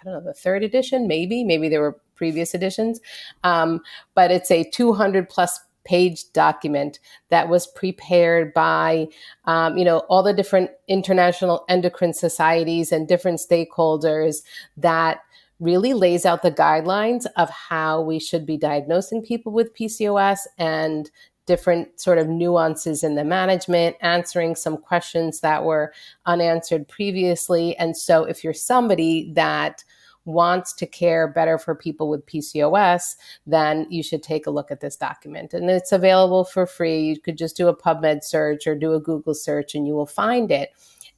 I 0.00 0.04
don't 0.04 0.14
know, 0.14 0.20
the 0.20 0.32
third 0.32 0.62
edition, 0.62 1.06
maybe, 1.06 1.44
maybe 1.44 1.68
there 1.68 1.80
were 1.80 2.00
previous 2.14 2.54
editions, 2.54 3.00
um, 3.44 3.80
but 4.14 4.30
it's 4.30 4.50
a 4.50 4.64
200 4.70 5.28
plus 5.28 5.60
page 5.86 6.30
document 6.32 6.98
that 7.30 7.48
was 7.48 7.66
prepared 7.66 8.52
by, 8.52 9.06
um, 9.44 9.78
you 9.78 9.84
know, 9.84 9.98
all 10.10 10.22
the 10.22 10.34
different 10.34 10.70
international 10.88 11.64
endocrine 11.68 12.12
societies 12.12 12.92
and 12.92 13.08
different 13.08 13.38
stakeholders 13.38 14.42
that 14.76 15.20
really 15.60 15.94
lays 15.94 16.26
out 16.26 16.42
the 16.42 16.50
guidelines 16.50 17.24
of 17.36 17.48
how 17.48 18.02
we 18.02 18.18
should 18.18 18.44
be 18.44 18.58
diagnosing 18.58 19.22
people 19.22 19.52
with 19.52 19.74
PCOS 19.74 20.40
and 20.58 21.10
different 21.46 21.98
sort 22.00 22.18
of 22.18 22.28
nuances 22.28 23.02
in 23.02 23.14
the 23.14 23.24
management, 23.24 23.96
answering 24.00 24.54
some 24.54 24.76
questions 24.76 25.40
that 25.40 25.64
were 25.64 25.92
unanswered 26.26 26.86
previously. 26.88 27.76
And 27.78 27.96
so 27.96 28.24
if 28.24 28.42
you're 28.42 28.52
somebody 28.52 29.32
that 29.34 29.84
wants 30.26 30.72
to 30.74 30.86
care 30.86 31.26
better 31.28 31.56
for 31.56 31.74
people 31.74 32.10
with 32.10 32.26
PCOS, 32.26 33.16
then 33.46 33.86
you 33.88 34.02
should 34.02 34.22
take 34.22 34.46
a 34.46 34.50
look 34.50 34.70
at 34.70 34.80
this 34.80 34.96
document. 34.96 35.54
And 35.54 35.70
it's 35.70 35.92
available 35.92 36.44
for 36.44 36.66
free. 36.66 37.00
You 37.00 37.20
could 37.20 37.38
just 37.38 37.56
do 37.56 37.68
a 37.68 37.76
PubMed 37.76 38.22
search 38.22 38.66
or 38.66 38.74
do 38.74 38.92
a 38.92 39.00
Google 39.00 39.34
search 39.34 39.74
and 39.74 39.86
you 39.86 39.94
will 39.94 40.06
find 40.06 40.50
it. 40.50 40.70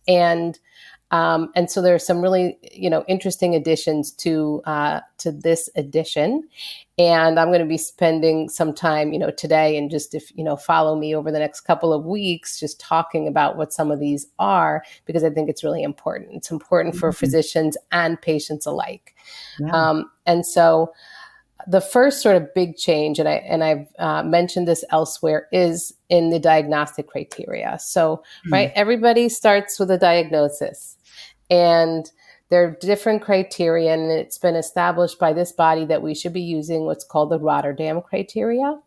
And 0.07 0.59
um, 1.11 1.51
and 1.55 1.71
so 1.71 1.81
there 1.81 1.95
are 1.95 1.99
some 1.99 2.21
really, 2.21 2.59
you 2.71 2.91
know, 2.91 3.05
interesting 3.09 3.55
additions 3.55 4.11
to 4.13 4.61
uh, 4.67 5.01
to 5.19 5.33
this 5.33 5.71
edition, 5.75 6.47
and 6.99 7.41
I'm 7.41 7.49
going 7.49 7.61
to 7.61 7.67
be 7.67 7.79
spending 7.79 8.51
some 8.51 8.75
time, 8.75 9.13
you 9.15 9.19
know, 9.19 9.31
today 9.31 9.79
and 9.79 9.91
just 9.91 10.15
if 10.15 10.31
you 10.37 10.45
know 10.45 10.57
follow 10.57 10.97
me 10.97 11.15
over 11.15 11.33
the 11.33 11.39
next 11.39 11.63
couple 11.63 11.95
of 11.95 12.05
weeks, 12.05 12.61
just 12.61 12.79
talking 12.79 13.27
about 13.27 13.57
what 13.57 13.73
some 13.73 13.91
of 13.91 14.01
these 14.01 14.27
are 14.39 14.83
because 15.07 15.25
I 15.25 15.31
think 15.31 15.49
it's 15.49 15.65
really 15.65 15.83
important. 15.83 16.29
It's 16.33 16.51
important 16.51 16.95
for 16.95 17.09
mm-hmm. 17.09 17.17
physicians 17.17 17.79
and 17.91 18.21
patients 18.21 18.67
alike, 18.67 19.15
yeah. 19.59 19.71
um, 19.71 20.11
and 20.27 20.45
so 20.45 20.93
the 21.67 21.81
first 21.81 22.23
sort 22.23 22.37
of 22.37 22.55
big 22.55 22.77
change, 22.77 23.19
and 23.19 23.29
I 23.29 23.35
and 23.35 23.65
I've 23.65 23.87
uh, 23.99 24.23
mentioned 24.23 24.69
this 24.69 24.85
elsewhere, 24.91 25.49
is 25.53 25.93
in 26.09 26.31
the 26.31 26.39
diagnostic 26.39 27.09
criteria. 27.09 27.79
So, 27.81 28.23
mm. 28.47 28.53
right, 28.53 28.73
everybody 28.75 29.29
starts 29.29 29.79
with 29.79 29.91
a 29.91 29.99
diagnosis. 29.99 30.97
And 31.51 32.11
there 32.51 32.65
are 32.65 32.77
different 32.81 33.23
criteria, 33.23 33.93
and 33.93 34.11
it's 34.11 34.39
been 34.39 34.57
established 34.57 35.19
by 35.19 35.33
this 35.33 35.53
body 35.53 35.85
that 35.87 36.03
we 36.03 36.15
should 36.15 36.33
be 36.33 36.43
using 36.43 36.85
what's 36.85 37.05
called 37.05 37.31
the 37.31 37.41
Rotterdam 37.41 38.01
criteria. 38.01 38.79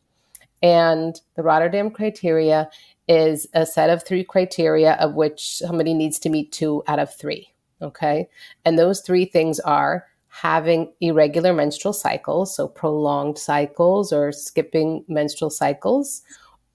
And 0.64 1.20
the 1.36 1.44
Rotterdam 1.44 1.92
criteria 1.92 2.70
is 3.08 3.48
a 3.54 3.66
set 3.66 3.90
of 3.90 4.04
three 4.04 4.24
criteria 4.24 4.94
of 4.94 5.16
which 5.16 5.58
somebody 5.58 5.94
needs 5.94 6.20
to 6.20 6.30
meet 6.30 6.52
two 6.52 6.84
out 6.88 7.00
of 7.00 7.14
three. 7.14 7.50
Okay. 7.82 8.30
And 8.64 8.78
those 8.78 9.02
three 9.02 9.26
things 9.26 9.60
are 9.60 10.06
having 10.32 10.92
irregular 11.02 11.54
menstrual 11.54 11.94
cycles, 11.94 12.56
so 12.56 12.68
prolonged 12.68 13.38
cycles 13.38 14.14
or 14.14 14.32
skipping 14.32 15.04
menstrual 15.10 15.50
cycles, 15.50 16.22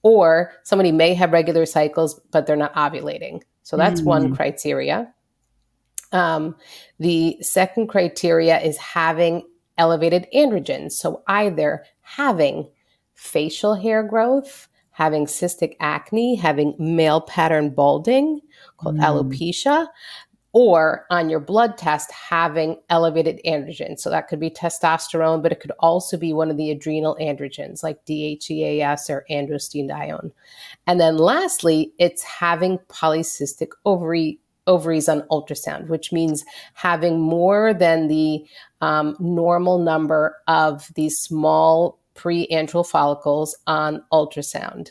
or 0.03 0.51
somebody 0.63 0.91
may 0.91 1.13
have 1.15 1.31
regular 1.33 1.65
cycles, 1.65 2.21
but 2.31 2.45
they're 2.45 2.55
not 2.55 2.73
ovulating. 2.75 3.41
So 3.63 3.75
that's 3.75 3.99
mm-hmm. 3.99 4.09
one 4.09 4.35
criteria. 4.35 5.11
Um, 6.11 6.55
the 6.99 7.37
second 7.41 7.87
criteria 7.87 8.59
is 8.59 8.77
having 8.77 9.43
elevated 9.77 10.27
androgens. 10.33 10.93
So 10.93 11.23
either 11.27 11.83
having 12.01 12.69
facial 13.15 13.75
hair 13.75 14.03
growth, 14.03 14.67
having 14.91 15.25
cystic 15.25 15.75
acne, 15.79 16.35
having 16.35 16.75
male 16.79 17.21
pattern 17.21 17.69
balding 17.71 18.39
called 18.77 18.97
mm. 18.97 19.03
alopecia, 19.03 19.87
or 20.57 21.05
on 21.11 21.29
your 21.29 21.39
blood 21.39 21.77
test 21.77 22.11
having 22.11 22.81
elevated 22.89 23.39
androgens. 23.45 23.99
So 23.99 24.09
that 24.09 24.27
could 24.27 24.39
be 24.39 24.49
testosterone, 24.49 25.43
but 25.43 25.51
it 25.51 25.59
could 25.59 25.71
also 25.77 26.17
be 26.17 26.33
one 26.33 26.49
of 26.49 26.57
the 26.57 26.71
adrenal 26.71 27.15
androgens 27.21 27.83
like 27.83 28.03
DHEAS 28.05 29.07
or 29.07 29.23
androstenedione. 29.29 30.31
And 30.87 30.99
then 30.99 31.17
lastly, 31.17 31.93
it's 31.99 32.23
having 32.23 32.79
polycystic 32.89 33.67
ovary 33.85 34.39
ovaries 34.65 35.07
on 35.07 35.21
ultrasound, 35.29 35.89
which 35.89 36.11
means 36.11 36.43
having 36.73 37.21
more 37.21 37.71
than 37.75 38.07
the 38.07 38.43
um, 38.81 39.15
normal 39.19 39.77
number 39.77 40.37
of 40.47 40.91
these 40.95 41.19
small 41.19 41.99
pre-antral 42.15 42.83
follicles 42.83 43.55
on 43.67 44.03
ultrasound. 44.11 44.89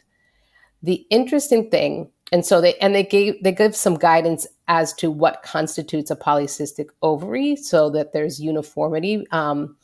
The 0.84 1.04
interesting 1.10 1.70
thing, 1.70 2.08
and 2.32 2.44
so 2.44 2.60
they 2.60 2.74
and 2.76 2.94
they 2.94 3.04
gave 3.04 3.42
they 3.42 3.52
give 3.52 3.76
some 3.76 3.94
guidance 3.94 4.46
as 4.68 4.92
to 4.94 5.10
what 5.10 5.42
constitutes 5.42 6.10
a 6.10 6.16
polycystic 6.16 6.88
ovary, 7.02 7.56
so 7.56 7.90
that 7.90 8.12
there's 8.12 8.40
uniformity 8.40 9.26
um, 9.30 9.76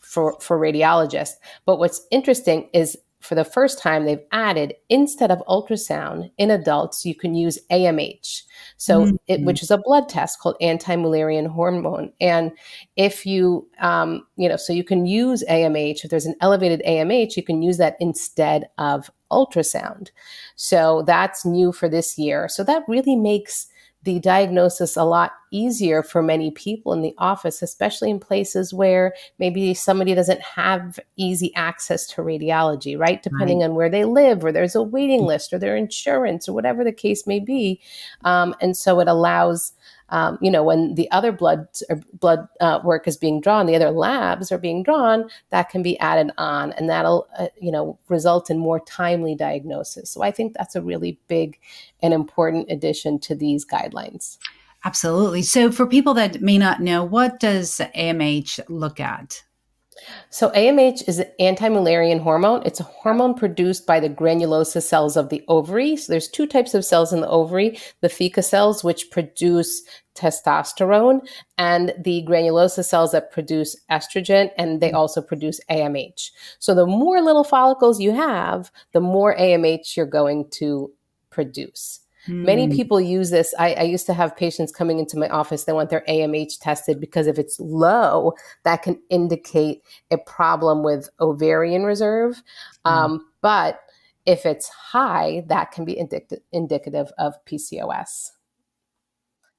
for 0.00 0.38
for 0.40 0.58
radiologists. 0.58 1.34
But 1.64 1.78
what's 1.78 2.06
interesting 2.10 2.68
is 2.72 2.96
for 3.26 3.34
the 3.34 3.44
first 3.44 3.78
time, 3.78 4.04
they've 4.04 4.24
added 4.32 4.74
instead 4.88 5.30
of 5.30 5.42
ultrasound 5.48 6.30
in 6.38 6.50
adults, 6.50 7.04
you 7.04 7.14
can 7.14 7.34
use 7.34 7.58
AMH. 7.70 8.42
So, 8.76 9.04
mm-hmm. 9.04 9.16
it, 9.26 9.42
which 9.42 9.62
is 9.62 9.70
a 9.70 9.78
blood 9.78 10.08
test 10.08 10.40
called 10.40 10.56
anti-Mullerian 10.60 11.46
hormone. 11.46 12.12
And 12.20 12.52
if 12.96 13.26
you, 13.26 13.68
um, 13.80 14.26
you 14.36 14.48
know, 14.48 14.56
so 14.56 14.72
you 14.72 14.84
can 14.84 15.06
use 15.06 15.44
AMH. 15.50 16.04
If 16.04 16.10
there's 16.10 16.26
an 16.26 16.36
elevated 16.40 16.82
AMH, 16.86 17.36
you 17.36 17.42
can 17.42 17.62
use 17.62 17.78
that 17.78 17.96
instead 18.00 18.68
of 18.78 19.10
ultrasound. 19.30 20.10
So 20.54 21.02
that's 21.06 21.44
new 21.44 21.72
for 21.72 21.88
this 21.88 22.16
year. 22.16 22.48
So 22.48 22.62
that 22.64 22.82
really 22.88 23.16
makes 23.16 23.66
the 24.04 24.20
diagnosis 24.20 24.96
a 24.96 25.04
lot 25.04 25.32
easier 25.56 26.02
for 26.02 26.22
many 26.22 26.50
people 26.50 26.92
in 26.92 27.02
the 27.02 27.14
office, 27.18 27.62
especially 27.62 28.10
in 28.10 28.18
places 28.20 28.74
where 28.74 29.14
maybe 29.38 29.74
somebody 29.74 30.14
doesn't 30.14 30.40
have 30.40 30.98
easy 31.16 31.54
access 31.54 32.06
to 32.08 32.22
radiology, 32.22 32.98
right? 32.98 33.22
Depending 33.22 33.60
right. 33.60 33.66
on 33.66 33.74
where 33.74 33.88
they 33.88 34.04
live, 34.04 34.44
or 34.44 34.52
there's 34.52 34.74
a 34.74 34.82
waiting 34.82 35.22
mm. 35.22 35.26
list, 35.26 35.52
or 35.52 35.58
their 35.58 35.76
insurance, 35.76 36.48
or 36.48 36.52
whatever 36.52 36.84
the 36.84 36.92
case 36.92 37.26
may 37.26 37.40
be. 37.40 37.80
Um, 38.24 38.54
and 38.60 38.76
so 38.76 39.00
it 39.00 39.08
allows 39.08 39.72
um, 40.10 40.38
you 40.40 40.50
know, 40.50 40.62
when 40.62 40.94
the 40.94 41.10
other 41.10 41.32
blood 41.32 41.66
or 41.90 42.00
blood 42.14 42.48
uh, 42.60 42.80
work 42.84 43.08
is 43.08 43.16
being 43.16 43.40
drawn, 43.40 43.66
the 43.66 43.74
other 43.74 43.90
labs 43.90 44.52
are 44.52 44.58
being 44.58 44.82
drawn, 44.82 45.28
that 45.50 45.68
can 45.68 45.82
be 45.82 45.98
added 45.98 46.30
on, 46.38 46.72
and 46.72 46.88
that'll, 46.88 47.26
uh, 47.38 47.48
you 47.60 47.72
know, 47.72 47.98
result 48.08 48.50
in 48.50 48.58
more 48.58 48.80
timely 48.80 49.34
diagnosis. 49.34 50.10
So 50.10 50.22
I 50.22 50.30
think 50.30 50.54
that's 50.54 50.76
a 50.76 50.82
really 50.82 51.18
big 51.26 51.58
and 52.02 52.14
important 52.14 52.70
addition 52.70 53.18
to 53.20 53.34
these 53.34 53.64
guidelines. 53.64 54.38
Absolutely. 54.86 55.42
So 55.42 55.72
for 55.72 55.84
people 55.84 56.14
that 56.14 56.40
may 56.40 56.58
not 56.58 56.80
know, 56.80 57.02
what 57.02 57.40
does 57.40 57.80
AMH 57.96 58.60
look 58.68 59.00
at? 59.00 59.42
So 60.30 60.50
AMH 60.50 61.08
is 61.08 61.18
an 61.18 61.26
anti-Mullerian 61.40 62.20
hormone. 62.20 62.62
It's 62.64 62.78
a 62.78 62.84
hormone 62.84 63.34
produced 63.34 63.84
by 63.84 63.98
the 63.98 64.08
granulosa 64.08 64.80
cells 64.80 65.16
of 65.16 65.28
the 65.28 65.42
ovary. 65.48 65.96
So 65.96 66.12
there's 66.12 66.28
two 66.28 66.46
types 66.46 66.72
of 66.72 66.84
cells 66.84 67.12
in 67.12 67.20
the 67.20 67.28
ovary, 67.28 67.80
the 68.00 68.08
theca 68.08 68.44
cells 68.44 68.84
which 68.84 69.10
produce 69.10 69.82
testosterone 70.14 71.26
and 71.58 71.92
the 71.98 72.24
granulosa 72.28 72.84
cells 72.84 73.10
that 73.10 73.32
produce 73.32 73.76
estrogen 73.90 74.50
and 74.56 74.80
they 74.80 74.90
mm-hmm. 74.90 74.98
also 74.98 75.20
produce 75.20 75.58
AMH. 75.68 76.30
So 76.60 76.76
the 76.76 76.86
more 76.86 77.20
little 77.22 77.44
follicles 77.44 78.00
you 78.00 78.12
have, 78.12 78.70
the 78.92 79.00
more 79.00 79.36
AMH 79.36 79.96
you're 79.96 80.06
going 80.06 80.48
to 80.52 80.92
produce. 81.30 82.05
Many 82.28 82.66
hmm. 82.66 82.72
people 82.72 83.00
use 83.00 83.30
this. 83.30 83.54
I, 83.58 83.74
I, 83.74 83.82
used 83.82 84.06
to 84.06 84.14
have 84.14 84.36
patients 84.36 84.72
coming 84.72 84.98
into 84.98 85.16
my 85.16 85.28
office. 85.28 85.64
They 85.64 85.72
want 85.72 85.90
their 85.90 86.04
AMH 86.08 86.60
tested 86.60 87.00
because 87.00 87.26
if 87.26 87.38
it's 87.38 87.58
low, 87.60 88.32
that 88.64 88.82
can 88.82 89.00
indicate 89.10 89.82
a 90.10 90.18
problem 90.18 90.82
with 90.82 91.08
ovarian 91.20 91.84
reserve. 91.84 92.42
Mm. 92.84 92.90
Um, 92.90 93.26
but 93.42 93.80
if 94.26 94.44
it's 94.44 94.68
high, 94.68 95.44
that 95.48 95.70
can 95.70 95.84
be 95.84 95.94
indic- 95.94 96.40
indicative 96.52 97.12
of 97.18 97.34
PCOS. 97.44 98.32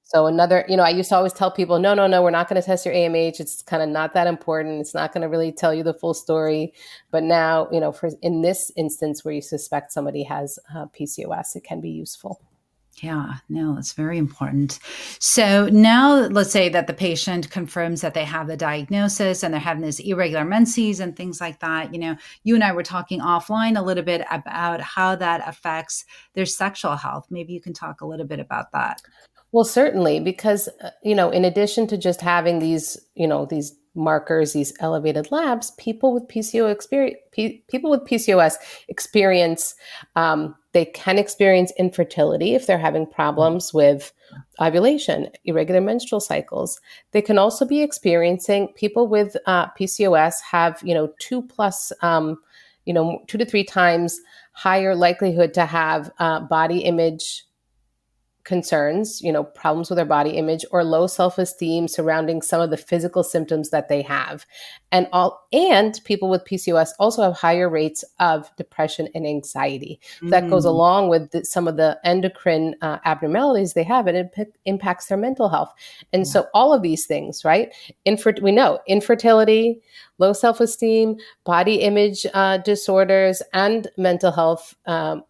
So 0.04 0.26
another, 0.26 0.64
you 0.70 0.78
know, 0.78 0.84
I 0.84 0.90
used 0.90 1.10
to 1.10 1.18
always 1.18 1.34
tell 1.34 1.52
people, 1.52 1.80
no, 1.80 1.94
no, 1.94 2.08
no, 2.08 2.24
we're 2.24 2.32
not 2.32 2.48
going 2.48 2.62
to 2.62 2.66
test 2.66 2.86
your 2.86 2.96
AMH. 2.96 3.42
It's 3.42 3.62
kind 3.62 3.84
of 3.84 3.90
not 3.90 4.14
that 4.14 4.26
important. 4.26 4.80
It's 4.80 4.94
not 4.94 5.12
going 5.12 5.22
to 5.22 5.28
really 5.28 5.52
tell 5.52 5.74
you 5.74 5.84
the 5.84 5.94
full 5.94 6.14
story. 6.14 6.74
But 7.12 7.24
now, 7.24 7.68
you 7.74 7.82
know, 7.82 7.92
for 7.92 8.12
in 8.22 8.42
this 8.42 8.72
instance 8.78 9.26
where 9.26 9.34
you 9.34 9.42
suspect 9.42 9.92
somebody 9.92 10.24
has 10.24 10.60
uh, 10.74 10.86
PCOS, 10.98 11.58
it 11.58 11.66
can 11.66 11.82
be 11.82 11.90
useful. 11.90 12.40
Yeah, 13.04 13.36
no, 13.48 13.78
it's 13.78 13.94
very 13.94 14.18
important. 14.18 14.80
So 15.20 15.68
now 15.68 16.16
let's 16.16 16.52
say 16.52 16.68
that 16.70 16.88
the 16.88 16.94
patient 16.94 17.52
confirms 17.52 18.02
that 18.02 18.16
they 18.16 18.24
have 18.26 18.48
the 18.48 18.58
diagnosis 18.58 19.44
and 19.44 19.54
they're 19.54 19.62
having 19.62 19.84
this 19.84 20.00
irregular 20.00 20.44
menses 20.44 21.00
and 21.00 21.16
things 21.16 21.40
like 21.40 21.60
that. 21.60 21.94
You 21.94 22.00
know, 22.00 22.16
you 22.44 22.56
and 22.56 22.64
I 22.64 22.72
were 22.72 22.82
talking 22.82 23.20
offline 23.20 23.78
a 23.78 23.84
little 23.84 24.04
bit 24.04 24.26
about 24.32 24.82
how 24.82 25.16
that 25.16 25.48
affects 25.48 26.06
their 26.34 26.48
sexual 26.48 26.96
health. 26.96 27.28
Maybe 27.30 27.54
you 27.54 27.62
can 27.62 27.74
talk 27.74 28.02
a 28.02 28.08
little 28.08 28.26
bit 28.26 28.40
about 28.40 28.72
that. 28.72 29.04
Well, 29.52 29.66
certainly, 29.66 30.20
because, 30.20 30.68
uh, 30.84 30.90
you 31.04 31.16
know, 31.16 31.30
in 31.30 31.46
addition 31.46 31.88
to 31.88 31.98
just 31.98 32.20
having 32.22 32.60
these, 32.60 32.98
you 33.16 33.28
know, 33.28 33.46
these 33.46 33.76
markers, 33.98 34.54
these 34.54 34.74
elevated 34.80 35.32
labs, 35.32 35.72
people 35.72 36.14
with 36.14 36.28
PCO 36.28 36.72
experience, 36.72 37.18
people 37.68 37.90
with 37.90 38.02
PCOS 38.02 38.56
experience, 38.88 39.76
um, 40.16 40.56
they 40.74 40.86
can 40.86 41.18
experience 41.18 41.74
infertility 41.78 42.54
if 42.54 42.68
they're 42.68 42.78
having 42.78 43.08
problems 43.08 43.74
with 43.74 44.14
ovulation, 44.62 45.30
irregular 45.46 45.82
menstrual 45.82 46.20
cycles. 46.20 46.80
They 47.12 47.22
can 47.22 47.38
also 47.38 47.66
be 47.66 47.82
experiencing 47.82 48.74
people 48.76 49.08
with 49.08 49.36
uh, 49.46 49.68
PCOS 49.72 50.36
have 50.50 50.80
you 50.84 50.94
know 50.94 51.12
two 51.20 51.42
plus, 51.42 51.92
um, 52.02 52.38
you 52.86 52.94
know, 52.94 53.20
two 53.28 53.38
to 53.38 53.46
three 53.46 53.64
times 53.64 54.20
higher 54.54 54.96
likelihood 54.96 55.54
to 55.54 55.66
have 55.66 56.12
uh, 56.20 56.42
body 56.42 56.80
image 56.80 57.47
concerns, 58.48 59.22
you 59.22 59.30
know, 59.30 59.44
problems 59.44 59.90
with 59.90 59.98
their 59.98 60.06
body 60.06 60.30
image 60.32 60.64
or 60.72 60.82
low 60.82 61.06
self-esteem 61.06 61.86
surrounding 61.90 62.42
some 62.42 62.62
of 62.62 62.70
the 62.70 62.78
physical 62.78 63.22
symptoms 63.22 63.72
that 63.72 63.90
they 63.90 64.02
have. 64.02 64.46
And 64.90 65.10
all 65.12 65.46
and 65.52 66.00
people 66.06 66.30
with 66.30 66.46
PCOS 66.46 66.92
also 66.98 67.24
have 67.24 67.34
higher 67.34 67.70
rates 67.70 68.06
of 68.22 68.50
depression 68.56 69.10
and 69.14 69.28
anxiety. 69.28 70.00
That 70.22 70.50
goes 70.50 70.64
mm. 70.64 70.70
along 70.70 71.10
with 71.10 71.32
the, 71.32 71.44
some 71.44 71.68
of 71.68 71.76
the 71.76 72.00
endocrine 72.06 72.76
uh, 72.82 73.00
abnormalities 73.04 73.74
they 73.74 73.84
have 73.84 74.08
and 74.08 74.16
it 74.16 74.32
p- 74.34 74.46
impacts 74.64 75.08
their 75.08 75.18
mental 75.18 75.50
health. 75.50 75.74
And 76.14 76.22
yeah. 76.22 76.32
so 76.32 76.48
all 76.54 76.74
of 76.74 76.82
these 76.82 77.06
things, 77.06 77.44
right? 77.44 77.74
Infer- 78.06 78.42
we 78.42 78.54
know 78.54 78.80
infertility, 78.88 79.82
low 80.20 80.32
self-esteem, 80.32 81.18
body 81.44 81.82
image 81.82 82.26
uh, 82.34 82.60
disorders 82.60 83.42
and 83.54 83.90
mental 83.98 84.32
health 84.32 84.74
um, 84.86 85.24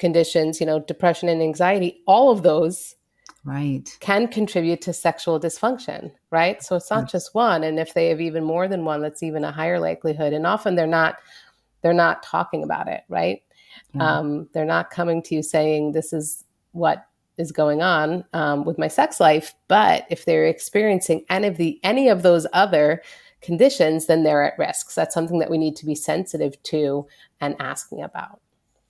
conditions, 0.00 0.58
you 0.58 0.66
know, 0.66 0.80
depression 0.80 1.28
and 1.28 1.40
anxiety, 1.40 2.02
all 2.06 2.32
of 2.32 2.42
those 2.42 2.96
right. 3.44 3.96
can 4.00 4.26
contribute 4.26 4.80
to 4.82 4.92
sexual 4.92 5.38
dysfunction 5.38 6.10
right? 6.30 6.62
So 6.62 6.76
it's 6.76 6.90
not 6.90 7.10
just 7.10 7.34
one. 7.34 7.64
And 7.64 7.78
if 7.78 7.94
they 7.94 8.08
have 8.08 8.20
even 8.20 8.44
more 8.44 8.68
than 8.68 8.84
one 8.84 9.02
that's 9.02 9.22
even 9.22 9.44
a 9.44 9.52
higher 9.52 9.80
likelihood. 9.80 10.32
And 10.32 10.46
often 10.46 10.74
they're 10.74 10.86
not 10.86 11.18
they're 11.82 11.92
not 11.92 12.22
talking 12.22 12.62
about 12.62 12.88
it 12.88 13.02
right? 13.08 13.42
Yeah. 13.94 14.18
um, 14.18 14.48
they're 14.52 14.64
not 14.64 14.90
coming 14.90 15.22
to 15.24 15.34
you 15.34 15.42
saying 15.42 15.92
this 15.92 16.12
is 16.12 16.44
what 16.72 17.06
is 17.38 17.52
going 17.52 17.82
on 17.82 18.24
um, 18.32 18.64
with 18.64 18.78
my 18.78 18.88
sex 18.88 19.18
life. 19.18 19.54
But 19.68 20.06
if 20.10 20.24
they're 20.24 20.46
experiencing 20.46 21.24
any 21.28 21.46
of 21.46 21.56
the 21.56 21.80
any 21.82 22.08
of 22.08 22.22
those 22.22 22.46
other 22.52 23.02
conditions 23.42 24.06
then 24.06 24.22
they're 24.22 24.44
at 24.44 24.58
risk. 24.58 24.90
So 24.90 25.00
that's 25.00 25.14
something 25.14 25.38
that 25.38 25.50
we 25.50 25.58
need 25.58 25.74
to 25.76 25.86
be 25.86 25.94
sensitive 25.94 26.62
to 26.64 27.06
and 27.40 27.56
asking 27.58 28.02
about 28.02 28.40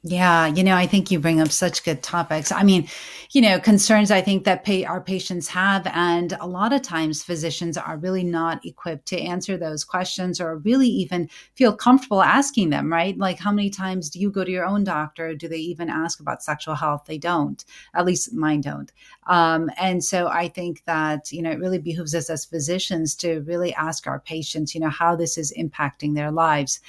yeah, 0.03 0.47
you 0.47 0.65
know, 0.65 0.77
I 0.77 0.87
think 0.87 1.11
you 1.11 1.21
bring 1.21 1.43
up 1.43 1.51
such 1.51 1.85
good 1.85 2.03
topics. 2.03 2.51
I 2.51 2.63
mean, 2.63 2.89
you 3.33 3.43
know, 3.43 3.61
concerns 3.61 4.11
I 4.11 4.23
think 4.23 4.45
that 4.45 4.65
pay, 4.65 4.83
our 4.87 5.01
patients 5.03 5.49
have, 5.49 5.87
and 5.89 6.33
a 6.41 6.47
lot 6.47 6.73
of 6.73 6.81
times 6.81 7.23
physicians 7.23 7.77
are 7.77 7.99
really 7.99 8.25
not 8.25 8.65
equipped 8.65 9.05
to 9.09 9.21
answer 9.21 9.59
those 9.59 9.85
questions 9.85 10.41
or 10.41 10.57
really 10.57 10.89
even 10.89 11.29
feel 11.55 11.77
comfortable 11.77 12.23
asking 12.23 12.71
them, 12.71 12.91
right? 12.91 13.19
Like, 13.19 13.39
how 13.39 13.53
many 13.53 13.69
times 13.69 14.09
do 14.09 14.19
you 14.19 14.31
go 14.31 14.43
to 14.43 14.51
your 14.51 14.65
own 14.65 14.85
doctor? 14.85 15.35
Do 15.35 15.49
they 15.49 15.59
even 15.59 15.91
ask 15.91 16.19
about 16.19 16.43
sexual 16.43 16.77
health? 16.77 17.05
They 17.07 17.19
don't, 17.19 17.63
at 17.93 18.07
least 18.07 18.33
mine 18.33 18.63
don't. 18.63 18.91
Um, 19.27 19.71
and 19.77 20.03
so 20.03 20.29
I 20.29 20.49
think 20.49 20.83
that, 20.87 21.31
you 21.31 21.43
know, 21.43 21.51
it 21.51 21.61
really 21.61 21.79
behooves 21.79 22.15
us 22.15 22.31
as 22.31 22.47
physicians 22.47 23.15
to 23.17 23.41
really 23.43 23.75
ask 23.75 24.07
our 24.07 24.21
patients, 24.21 24.75
you 24.75 24.81
know, 24.81 24.89
how 24.89 25.15
this 25.15 25.37
is 25.37 25.53
impacting 25.59 26.15
their 26.15 26.31
lives. 26.31 26.81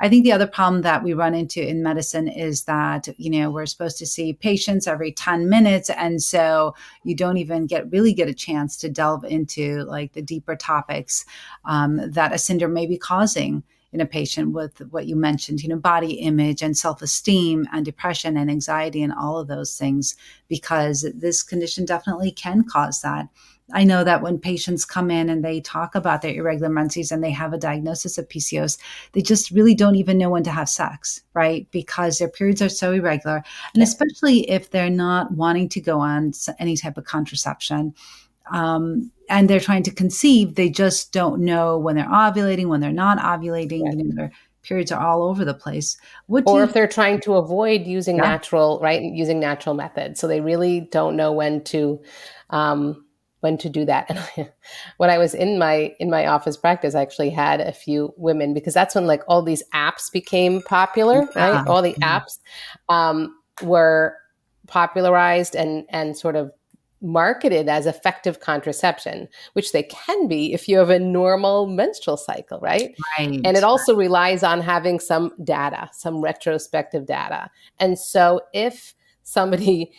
I 0.00 0.08
think 0.08 0.24
the 0.24 0.32
other 0.32 0.46
problem 0.46 0.82
that 0.82 1.02
we 1.02 1.12
run 1.12 1.34
into 1.34 1.66
in 1.66 1.82
medicine 1.82 2.28
is 2.28 2.64
that, 2.64 3.08
you 3.18 3.30
know, 3.30 3.50
we're 3.50 3.66
supposed 3.66 3.98
to 3.98 4.06
see 4.06 4.32
patients 4.32 4.86
every 4.86 5.12
10 5.12 5.48
minutes. 5.48 5.90
And 5.90 6.22
so 6.22 6.74
you 7.02 7.16
don't 7.16 7.36
even 7.38 7.66
get 7.66 7.90
really 7.90 8.12
get 8.12 8.28
a 8.28 8.34
chance 8.34 8.76
to 8.78 8.88
delve 8.88 9.24
into 9.24 9.84
like 9.84 10.12
the 10.12 10.22
deeper 10.22 10.54
topics 10.54 11.24
um, 11.64 12.10
that 12.10 12.32
a 12.32 12.38
syndrome 12.38 12.74
may 12.74 12.86
be 12.86 12.98
causing 12.98 13.64
in 13.92 14.00
a 14.00 14.06
patient 14.06 14.52
with 14.52 14.78
what 14.90 15.06
you 15.06 15.16
mentioned, 15.16 15.62
you 15.62 15.68
know, 15.68 15.76
body 15.76 16.14
image 16.20 16.62
and 16.62 16.76
self 16.76 17.00
esteem 17.02 17.66
and 17.72 17.84
depression 17.84 18.36
and 18.36 18.50
anxiety 18.50 19.02
and 19.02 19.12
all 19.12 19.38
of 19.38 19.48
those 19.48 19.76
things, 19.76 20.14
because 20.46 21.06
this 21.14 21.42
condition 21.42 21.84
definitely 21.84 22.30
can 22.30 22.64
cause 22.64 23.00
that. 23.00 23.28
I 23.72 23.84
know 23.84 24.02
that 24.02 24.22
when 24.22 24.38
patients 24.38 24.84
come 24.84 25.10
in 25.10 25.28
and 25.28 25.44
they 25.44 25.60
talk 25.60 25.94
about 25.94 26.22
their 26.22 26.32
irregular 26.32 26.70
menses 26.70 27.12
and 27.12 27.22
they 27.22 27.30
have 27.30 27.52
a 27.52 27.58
diagnosis 27.58 28.16
of 28.16 28.28
PCOS, 28.28 28.78
they 29.12 29.20
just 29.20 29.50
really 29.50 29.74
don't 29.74 29.96
even 29.96 30.16
know 30.16 30.30
when 30.30 30.42
to 30.44 30.50
have 30.50 30.68
sex, 30.68 31.22
right? 31.34 31.66
Because 31.70 32.18
their 32.18 32.30
periods 32.30 32.62
are 32.62 32.70
so 32.70 32.92
irregular. 32.92 33.42
And 33.74 33.82
especially 33.82 34.48
if 34.50 34.70
they're 34.70 34.88
not 34.88 35.32
wanting 35.32 35.68
to 35.70 35.80
go 35.80 36.00
on 36.00 36.32
any 36.58 36.76
type 36.76 36.96
of 36.96 37.04
contraception. 37.04 37.94
Um, 38.50 39.12
and 39.28 39.50
they're 39.50 39.60
trying 39.60 39.82
to 39.82 39.90
conceive, 39.90 40.54
they 40.54 40.70
just 40.70 41.12
don't 41.12 41.42
know 41.42 41.76
when 41.76 41.96
they're 41.96 42.06
ovulating, 42.06 42.68
when 42.68 42.80
they're 42.80 42.92
not 42.92 43.18
ovulating. 43.18 43.80
You 43.80 44.04
know, 44.04 44.14
their 44.14 44.32
periods 44.62 44.90
are 44.90 45.04
all 45.04 45.22
over 45.22 45.44
the 45.44 45.52
place. 45.54 45.98
What 46.26 46.44
or 46.46 46.62
if 46.62 46.72
they're 46.72 46.88
trying 46.88 47.20
to 47.22 47.34
avoid 47.34 47.82
using 47.82 48.16
yeah. 48.16 48.22
natural, 48.22 48.78
right? 48.80 49.02
Using 49.02 49.38
natural 49.38 49.74
methods, 49.74 50.18
so 50.18 50.26
they 50.26 50.40
really 50.40 50.80
don't 50.80 51.16
know 51.16 51.32
when 51.32 51.62
to. 51.64 52.00
Um, 52.50 53.04
when 53.40 53.56
to 53.58 53.68
do 53.68 53.84
that. 53.84 54.08
And 54.36 54.50
when 54.98 55.10
I 55.10 55.18
was 55.18 55.34
in 55.34 55.58
my 55.58 55.94
in 55.98 56.10
my 56.10 56.26
office 56.26 56.56
practice, 56.56 56.94
I 56.94 57.02
actually 57.02 57.30
had 57.30 57.60
a 57.60 57.72
few 57.72 58.12
women 58.16 58.54
because 58.54 58.74
that's 58.74 58.94
when 58.94 59.06
like 59.06 59.22
all 59.28 59.42
these 59.42 59.62
apps 59.74 60.10
became 60.12 60.62
popular, 60.62 61.28
right? 61.34 61.50
Uh-huh. 61.50 61.72
All 61.72 61.82
the 61.82 61.94
mm-hmm. 61.94 62.02
apps 62.02 62.38
um, 62.88 63.34
were 63.62 64.16
popularized 64.66 65.56
and 65.56 65.84
and 65.90 66.16
sort 66.16 66.36
of 66.36 66.52
marketed 67.00 67.68
as 67.68 67.86
effective 67.86 68.40
contraception, 68.40 69.28
which 69.52 69.72
they 69.72 69.84
can 69.84 70.26
be 70.26 70.52
if 70.52 70.68
you 70.68 70.78
have 70.78 70.90
a 70.90 70.98
normal 70.98 71.66
menstrual 71.66 72.16
cycle, 72.16 72.58
right? 72.60 72.94
Right. 73.18 73.40
And 73.44 73.56
it 73.56 73.62
also 73.62 73.94
relies 73.94 74.42
on 74.42 74.60
having 74.60 74.98
some 74.98 75.32
data, 75.44 75.88
some 75.92 76.20
retrospective 76.20 77.06
data. 77.06 77.50
And 77.78 77.98
so 77.98 78.40
if 78.52 78.94
somebody 79.22 79.92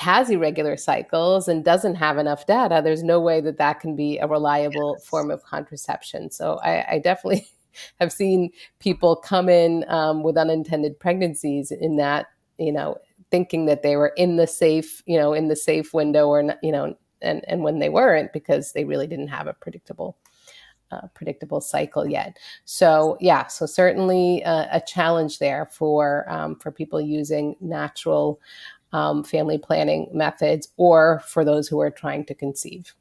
has 0.00 0.30
irregular 0.30 0.76
cycles 0.76 1.46
and 1.46 1.64
doesn't 1.64 1.94
have 1.96 2.16
enough 2.16 2.46
data, 2.46 2.80
there's 2.82 3.02
no 3.02 3.20
way 3.20 3.40
that 3.40 3.58
that 3.58 3.80
can 3.80 3.94
be 3.94 4.18
a 4.18 4.26
reliable 4.26 4.96
yes. 4.98 5.06
form 5.06 5.30
of 5.30 5.44
contraception. 5.44 6.30
So 6.30 6.58
I, 6.64 6.94
I, 6.94 6.98
definitely 6.98 7.46
have 8.00 8.12
seen 8.12 8.50
people 8.78 9.14
come 9.16 9.48
in 9.48 9.84
um, 9.88 10.22
with 10.22 10.38
unintended 10.38 10.98
pregnancies 10.98 11.70
in 11.70 11.96
that, 11.96 12.26
you 12.58 12.72
know, 12.72 12.96
thinking 13.30 13.66
that 13.66 13.82
they 13.82 13.96
were 13.96 14.12
in 14.16 14.36
the 14.36 14.46
safe, 14.46 15.02
you 15.06 15.18
know, 15.18 15.34
in 15.34 15.48
the 15.48 15.56
safe 15.56 15.92
window 15.92 16.28
or, 16.28 16.42
not, 16.42 16.58
you 16.62 16.72
know, 16.72 16.96
and, 17.20 17.44
and 17.46 17.62
when 17.62 17.78
they 17.78 17.90
weren't 17.90 18.32
because 18.32 18.72
they 18.72 18.84
really 18.84 19.06
didn't 19.06 19.28
have 19.28 19.46
a 19.46 19.52
predictable 19.52 20.16
uh, 20.92 21.06
predictable 21.14 21.60
cycle 21.60 22.08
yet. 22.08 22.36
So 22.64 23.16
yeah, 23.20 23.46
so 23.46 23.64
certainly 23.64 24.42
uh, 24.44 24.66
a 24.72 24.80
challenge 24.80 25.38
there 25.38 25.66
for 25.66 26.28
um, 26.28 26.56
for 26.56 26.72
people 26.72 27.00
using 27.00 27.54
natural 27.60 28.40
um, 28.92 29.24
family 29.24 29.58
planning 29.58 30.08
methods 30.12 30.68
or 30.76 31.22
for 31.26 31.44
those 31.44 31.68
who 31.68 31.80
are 31.80 31.90
trying 31.90 32.24
to 32.26 32.34
conceive. 32.34 32.94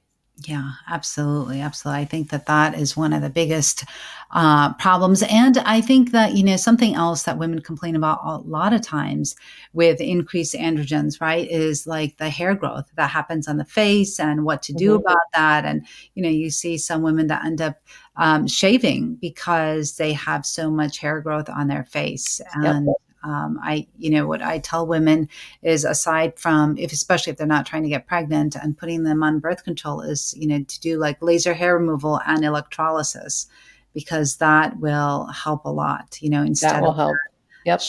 Yeah, 0.47 0.71
absolutely. 0.87 1.59
Absolutely. 1.59 2.01
I 2.01 2.05
think 2.05 2.29
that 2.29 2.45
that 2.45 2.79
is 2.79 2.95
one 2.95 3.11
of 3.11 3.21
the 3.21 3.29
biggest 3.29 3.83
uh, 4.31 4.73
problems. 4.75 5.21
And 5.23 5.57
I 5.59 5.81
think 5.81 6.11
that, 6.11 6.33
you 6.33 6.43
know, 6.43 6.55
something 6.55 6.95
else 6.95 7.23
that 7.23 7.37
women 7.37 7.61
complain 7.61 7.95
about 7.95 8.21
a 8.23 8.37
lot 8.37 8.71
of 8.71 8.81
times 8.81 9.35
with 9.73 9.99
increased 9.99 10.55
androgens, 10.55 11.19
right, 11.19 11.49
is 11.49 11.85
like 11.85 12.17
the 12.17 12.29
hair 12.29 12.55
growth 12.55 12.89
that 12.95 13.09
happens 13.09 13.47
on 13.47 13.57
the 13.57 13.65
face 13.65 14.19
and 14.19 14.45
what 14.45 14.63
to 14.63 14.73
do 14.73 14.91
mm-hmm. 14.91 15.05
about 15.05 15.17
that. 15.33 15.65
And, 15.65 15.85
you 16.15 16.23
know, 16.23 16.29
you 16.29 16.49
see 16.49 16.77
some 16.77 17.01
women 17.01 17.27
that 17.27 17.43
end 17.43 17.61
up 17.61 17.75
um, 18.15 18.47
shaving 18.47 19.15
because 19.15 19.97
they 19.97 20.13
have 20.13 20.45
so 20.45 20.71
much 20.71 20.99
hair 20.99 21.19
growth 21.19 21.49
on 21.49 21.67
their 21.67 21.83
face. 21.83 22.39
And, 22.53 22.87
yep 22.87 22.95
um, 23.23 23.59
I, 23.61 23.87
you 23.97 24.09
know, 24.09 24.27
what 24.27 24.41
I 24.41 24.59
tell 24.59 24.87
women 24.87 25.27
is 25.61 25.85
aside 25.85 26.39
from 26.39 26.77
if, 26.77 26.91
especially 26.91 27.31
if 27.31 27.37
they're 27.37 27.47
not 27.47 27.65
trying 27.65 27.83
to 27.83 27.89
get 27.89 28.07
pregnant 28.07 28.55
and 28.55 28.77
putting 28.77 29.03
them 29.03 29.23
on 29.23 29.39
birth 29.39 29.63
control 29.63 30.01
is, 30.01 30.33
you 30.37 30.47
know, 30.47 30.63
to 30.63 30.79
do 30.79 30.97
like 30.97 31.21
laser 31.21 31.53
hair 31.53 31.77
removal 31.77 32.21
and 32.25 32.45
electrolysis 32.45 33.47
because 33.93 34.37
that 34.37 34.77
will 34.79 35.25
help 35.27 35.65
a 35.65 35.69
lot, 35.69 36.17
you 36.21 36.29
know, 36.29 36.43
instead 36.43 36.69
of 36.69 36.75
that 36.75 36.83
will 36.83 36.93
help. 36.93 37.17
Yep. 37.65 37.81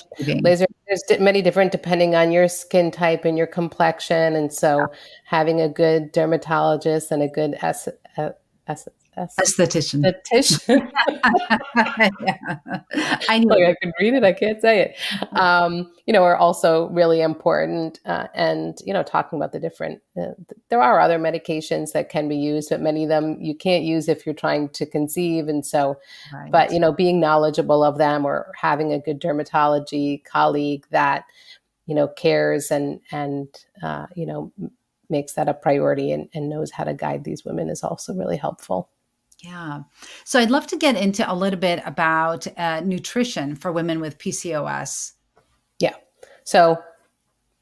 Laser, 0.43 0.67
there's 0.89 1.21
many 1.21 1.43
different 1.43 1.73
depending 1.73 2.15
on 2.15 2.33
your 2.33 2.49
skin 2.49 2.91
type 2.91 3.25
and 3.25 3.39
your 3.39 3.47
complexion. 3.47 4.35
And 4.35 4.53
so 4.53 4.79
yeah. 4.79 4.87
having 5.25 5.61
a 5.61 5.69
good 5.69 6.13
dermatologist 6.13 7.13
and 7.13 7.23
a 7.23 7.29
good 7.29 7.57
S, 7.63 7.89
S, 8.67 8.89
Esthetician. 9.41 10.05
Esthetician. 10.05 10.91
yeah. 12.21 12.81
I 13.29 13.39
knew 13.39 13.49
like 13.49 13.65
I 13.65 13.75
can 13.81 13.93
read 13.99 14.15
it. 14.15 14.25
I 14.25 14.33
can't 14.33 14.61
say 14.61 14.81
it. 14.81 14.97
Um, 15.39 15.93
you 16.07 16.13
know, 16.13 16.25
are 16.25 16.37
also 16.37 16.89
really 16.91 17.21
important. 17.21 18.01
Uh, 18.05 18.27
and 18.35 18.79
you 18.85 18.93
know, 18.93 19.03
talking 19.03 19.39
about 19.39 19.53
the 19.53 19.61
different. 19.61 20.01
Uh, 20.21 20.33
there 20.69 20.83
are 20.83 21.01
other 21.01 21.19
medications 21.19 21.93
that 21.93 22.09
can 22.09 22.29
be 22.29 22.37
used, 22.37 22.71
but 22.71 22.81
many 22.81 23.05
of 23.05 23.09
them 23.09 23.37
you 23.41 23.55
can't 23.55 23.85
use 23.85 24.09
if 24.09 24.25
you're 24.25 24.35
trying 24.35 24.69
to 24.71 24.87
conceive. 24.87 25.49
And 25.49 25.65
so, 25.65 25.99
right. 26.33 26.51
but 26.51 26.73
you 26.73 26.81
know, 26.81 26.93
being 26.93 27.21
knowledgeable 27.21 27.85
of 27.85 27.99
them 27.99 28.25
or 28.25 28.53
having 28.61 28.93
a 28.93 28.99
good 28.99 29.21
dermatology 29.21 30.25
colleague 30.25 30.87
that 30.91 31.25
you 31.87 31.95
know 31.95 32.09
cares 32.09 32.71
and 32.71 33.01
and 33.11 33.49
uh, 33.83 34.07
you 34.15 34.27
know 34.27 34.53
makes 35.11 35.33
that 35.33 35.49
a 35.49 35.55
priority 35.55 36.13
and, 36.13 36.29
and 36.33 36.49
knows 36.49 36.71
how 36.71 36.85
to 36.85 36.95
guide 36.95 37.25
these 37.25 37.45
women 37.45 37.69
is 37.69 37.83
also 37.83 38.15
really 38.15 38.37
helpful. 38.37 38.89
Yeah. 39.43 39.81
So 40.25 40.39
I'd 40.39 40.51
love 40.51 40.67
to 40.69 40.77
get 40.77 40.97
into 40.97 41.31
a 41.31 41.35
little 41.35 41.59
bit 41.59 41.83
about 41.87 42.47
uh, 42.59 42.81
nutrition 42.81 43.57
for 43.57 43.73
women 43.73 44.01
with 44.01 44.19
PCOS. 44.19 45.13
Yeah. 45.79 45.95
So 46.45 46.79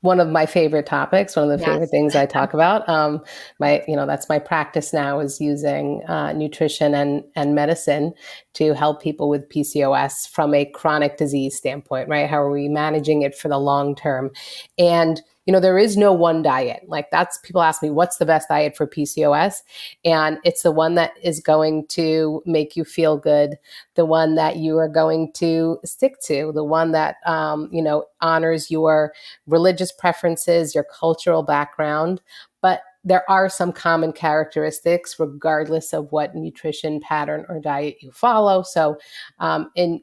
one 0.01 0.21
of 0.21 0.29
my 0.29 0.47
favorite 0.47 0.87
topics, 0.87 1.35
one 1.35 1.51
of 1.51 1.59
the 1.59 1.65
yes. 1.65 1.73
favorite 1.73 1.91
things 1.91 2.15
I 2.15 2.25
talk 2.25 2.55
about. 2.55 2.89
Um, 2.89 3.25
my, 3.59 3.83
you 3.89 3.97
know, 3.97 4.07
that's 4.07 4.29
my 4.29 4.39
practice 4.39 4.93
now 4.93 5.19
is 5.19 5.41
using 5.41 6.03
uh, 6.07 6.33
nutrition 6.33 6.95
and 6.95 7.25
and 7.35 7.55
medicine 7.55 8.13
to 8.55 8.75
help 8.75 9.03
people 9.03 9.29
with 9.29 9.49
PCOS 9.49 10.29
from 10.29 10.55
a 10.55 10.67
chronic 10.67 11.17
disease 11.17 11.57
standpoint. 11.57 12.09
Right? 12.09 12.31
How 12.31 12.41
are 12.41 12.51
we 12.51 12.69
managing 12.69 13.23
it 13.23 13.37
for 13.37 13.49
the 13.49 13.59
long 13.59 13.97
term? 13.97 14.31
And 14.79 15.21
you 15.49 15.53
know, 15.53 15.61
there 15.61 15.79
is 15.79 15.97
no 15.97 16.13
one 16.13 16.43
diet. 16.43 16.83
Like 16.89 17.11
that's 17.11 17.39
people 17.39 17.63
ask 17.63 17.83
me, 17.83 17.89
what's 17.89 18.19
the 18.19 18.27
best 18.27 18.51
diet 18.51 18.77
for 18.77 18.87
PCOS? 18.87 19.63
And 20.05 20.37
it's 20.45 20.63
the 20.63 20.71
one 20.71 20.95
that 20.97 21.13
is 21.23 21.41
going 21.41 21.87
to 21.87 22.43
make 22.45 22.77
you 22.77 22.85
feel 22.85 23.17
good, 23.17 23.57
the 23.95 24.05
one 24.05 24.35
that 24.35 24.57
you 24.57 24.77
are 24.77 24.91
going 24.91 25.33
to 25.37 25.79
stick 25.87 26.21
to, 26.27 26.53
the 26.55 26.65
one 26.65 26.93
that, 26.93 27.17
um, 27.25 27.71
you 27.73 27.81
know, 27.81 28.05
honors 28.21 28.71
your 28.71 29.15
religious 29.47 29.91
preferences, 29.91 30.75
your 30.75 30.85
cultural 30.85 31.43
background. 31.43 32.21
But 32.61 32.83
there 33.03 33.25
are 33.31 33.49
some 33.49 33.73
common 33.73 34.13
characteristics 34.13 35.19
regardless 35.19 35.95
of 35.95 36.13
what 36.13 36.35
nutrition 36.35 37.01
pattern 37.01 37.47
or 37.49 37.59
diet 37.59 37.97
you 38.03 38.13
follow. 38.13 38.63
So, 38.63 38.99
um, 39.39 39.71
in 39.77 40.03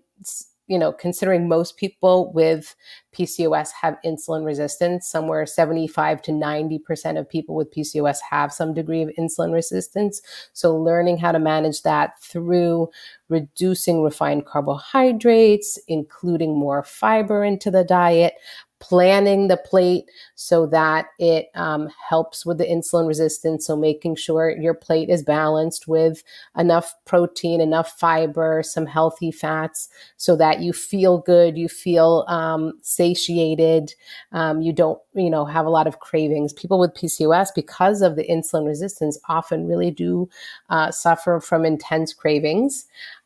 you 0.68 0.80
know, 0.80 0.92
considering 0.92 1.48
most 1.48 1.78
people 1.78 2.32
with 2.34 2.76
PCOS 3.14 3.70
have 3.82 3.98
insulin 4.04 4.46
resistance, 4.46 5.08
somewhere 5.08 5.46
75 5.46 6.22
to 6.24 6.32
90% 6.32 7.20
of 7.20 7.30
people 7.30 7.56
with 7.56 7.72
PCOS 7.72 8.18
have 8.30 8.52
some 8.52 8.74
degree 8.74 9.02
of 9.02 9.12
insulin 9.18 9.54
resistance. 9.54 10.22
So, 10.54 10.76
learning 10.76 11.18
how 11.18 11.32
to 11.32 11.40
manage 11.40 11.84
that 11.84 12.20
through 12.22 12.90
reducing 13.30 14.02
refined 14.02 14.46
carbohydrates, 14.46 15.80
including 15.88 16.58
more 16.58 16.84
fiber 16.84 17.44
into 17.44 17.70
the 17.72 17.84
diet, 17.84 18.34
planning 18.80 19.48
the 19.48 19.58
plate 19.58 20.06
so 20.36 20.66
that 20.68 21.08
it 21.18 21.48
um, 21.56 21.90
helps 22.10 22.46
with 22.46 22.58
the 22.58 22.66
insulin 22.66 23.08
resistance. 23.08 23.66
So, 23.66 23.76
making 23.76 24.16
sure 24.16 24.50
your 24.50 24.74
plate 24.74 25.10
is 25.10 25.24
balanced 25.24 25.88
with 25.88 26.24
enough 26.58 26.94
protein, 27.06 27.62
enough 27.62 27.98
fiber, 28.00 28.62
some 28.64 28.86
healthy 28.86 29.32
fats, 29.32 29.90
so 30.18 30.36
that 30.36 30.62
you 30.62 30.74
feel 30.74 31.20
good, 31.20 31.58
you 31.58 31.70
feel 31.70 32.26
um, 32.28 32.74
satiated, 32.82 33.94
um, 34.32 34.62
you 34.62 34.74
don't, 34.74 35.00
you 35.14 35.30
know, 35.30 35.46
have 35.46 35.66
a 35.66 35.70
lot 35.70 35.88
of 35.88 36.00
cravings. 36.00 36.54
People 36.54 36.80
with 36.80 36.94
PCOS, 36.94 37.50
because 37.56 38.02
of 38.02 38.16
the 38.16 38.28
insulin 38.28 38.66
resistance, 38.66 39.18
often 39.30 39.68
really 39.68 39.92
do 39.92 40.30
uh, 40.70 40.92
suffer 40.92 41.40
from 41.40 41.66
intense 41.66 42.14
cravings 42.14 42.86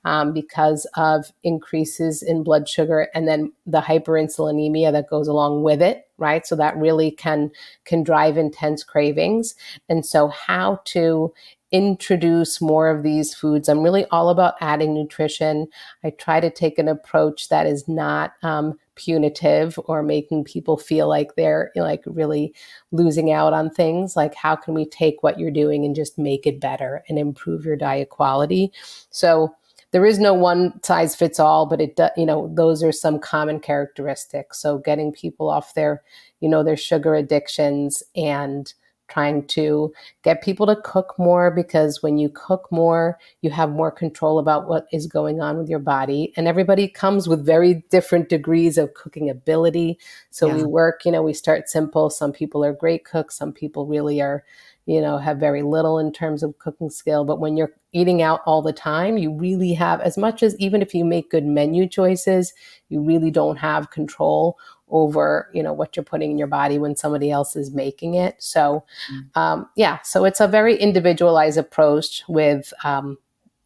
um, 0.10 0.34
because 0.34 0.88
of 0.96 1.32
increases 1.44 2.24
in 2.24 2.42
blood 2.44 2.68
sugar 2.68 3.10
and 3.14 3.28
then 3.28 3.54
the 3.68 3.80
hyperinsulinemia 3.80 4.92
that 4.92 5.08
goes 5.08 5.28
along 5.28 5.62
with 5.62 5.84
it 5.84 6.08
right 6.18 6.48
so 6.48 6.56
that 6.56 6.76
really 6.76 7.12
can 7.12 7.52
can 7.86 8.02
drive 8.02 8.36
intense 8.36 8.84
cravings 8.84 9.54
and 9.88 10.04
so 10.04 10.28
how 10.30 10.82
to 10.84 11.32
introduce 11.72 12.60
more 12.62 12.90
of 12.90 13.04
these 13.04 13.34
foods. 13.34 13.70
I'm 13.70 13.84
really 13.84 14.06
all 14.06 14.30
about 14.30 14.56
adding 14.60 14.94
nutrition. 14.94 15.68
I 16.04 16.10
try 16.10 16.40
to 16.40 16.50
take 16.50 16.80
an 16.80 16.88
approach 16.88 17.50
that 17.50 17.68
is 17.68 17.88
not 17.88 18.34
um, 18.42 18.80
punitive 18.96 19.80
or 19.86 20.02
making 20.02 20.46
people 20.46 20.78
feel 20.78 21.08
like 21.08 21.36
they're 21.36 21.72
like 21.76 22.02
really 22.06 22.56
losing 22.92 23.32
out 23.32 23.54
on 23.54 23.70
things. 23.70 24.16
Like, 24.16 24.34
how 24.34 24.56
can 24.56 24.74
we 24.74 24.86
take 24.86 25.22
what 25.22 25.40
you're 25.40 25.52
doing 25.52 25.86
and 25.86 25.96
just 25.96 26.18
make 26.18 26.48
it 26.48 26.60
better 26.60 27.04
and 27.08 27.20
improve 27.20 27.66
your 27.66 27.78
diet 27.78 28.10
quality? 28.10 28.72
So, 29.12 29.56
there 29.92 30.06
is 30.06 30.20
no 30.20 30.34
one 30.34 30.82
size 30.84 31.16
fits 31.16 31.40
all, 31.40 31.66
but 31.66 31.82
it 31.82 31.96
does, 31.96 32.12
you 32.18 32.26
know 32.26 32.52
those 32.54 32.84
are 32.84 32.92
some 32.92 33.20
common 33.20 33.60
characteristics. 33.60 34.60
So 34.62 34.78
getting 34.78 35.12
people 35.12 35.50
off 35.50 35.74
their 35.74 36.04
you 36.40 36.50
know 36.50 36.64
their 36.64 36.78
sugar 36.78 37.16
addictions 37.16 38.04
and 38.16 38.74
trying 39.10 39.46
to 39.48 39.92
get 40.24 40.42
people 40.42 40.66
to 40.68 40.76
cook 40.84 41.16
more 41.18 41.52
because 41.52 42.02
when 42.02 42.18
you 42.18 42.30
cook 42.30 42.68
more, 42.72 43.18
you 43.42 43.50
have 43.50 43.72
more 43.72 43.92
control 43.92 44.40
about 44.40 44.68
what 44.68 44.88
is 44.94 45.08
going 45.08 45.42
on 45.42 45.58
with 45.58 45.68
your 45.68 45.80
body. 45.80 46.32
And 46.38 46.48
everybody 46.48 46.88
comes 46.88 47.28
with 47.28 47.46
very 47.46 47.84
different 47.90 48.30
degrees 48.30 48.78
of 48.78 48.94
cooking 48.94 49.30
ability. 49.30 50.00
So 50.30 50.48
yeah. 50.48 50.58
we 50.58 50.64
work, 50.64 51.06
you 51.06 51.12
know, 51.12 51.24
we 51.24 51.34
start 51.34 51.70
simple. 51.70 52.10
Some 52.10 52.32
people 52.32 52.64
are 52.64 52.74
great 52.74 53.04
cooks, 53.04 53.36
some 53.36 53.52
people 53.52 53.86
really 53.86 54.22
are 54.22 54.44
you 54.90 55.00
know, 55.00 55.20
have 55.20 55.38
very 55.38 55.62
little 55.62 56.00
in 56.00 56.12
terms 56.12 56.42
of 56.42 56.58
cooking 56.58 56.90
skill. 56.90 57.24
But 57.24 57.40
when 57.40 57.56
you're 57.56 57.72
eating 57.92 58.24
out 58.24 58.42
all 58.48 58.64
the 58.64 58.74
time, 58.74 59.20
you 59.20 59.32
really 59.32 59.72
have, 59.74 60.02
as 60.02 60.18
much 60.18 60.42
as 60.42 60.58
even 60.58 60.82
if 60.82 60.96
you 60.96 61.06
make 61.06 61.30
good 61.30 61.46
menu 61.46 61.88
choices, 61.88 62.54
you 62.90 63.00
really 63.00 63.30
don't 63.30 63.58
have 63.58 63.92
control 63.92 64.58
over, 64.90 65.48
you 65.54 65.62
know, 65.62 65.74
what 65.74 65.96
you're 65.96 66.04
putting 66.04 66.32
in 66.32 66.40
your 66.40 66.48
body 66.48 66.80
when 66.80 66.96
somebody 66.96 67.30
else 67.30 67.56
is 67.56 67.72
making 67.72 68.16
it. 68.16 68.38
So, 68.40 68.84
mm. 69.14 69.40
um, 69.40 69.70
yeah, 69.76 70.00
so 70.02 70.26
it's 70.26 70.40
a 70.40 70.48
very 70.48 70.76
individualized 70.76 71.60
approach 71.60 72.24
with 72.28 72.74
um, 72.84 73.20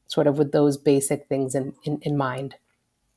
sort 0.07 0.27
of 0.27 0.37
with 0.37 0.51
those 0.51 0.75
basic 0.75 1.29
things 1.29 1.55
in, 1.55 1.73
in, 1.85 1.99
in 2.01 2.17
mind. 2.17 2.55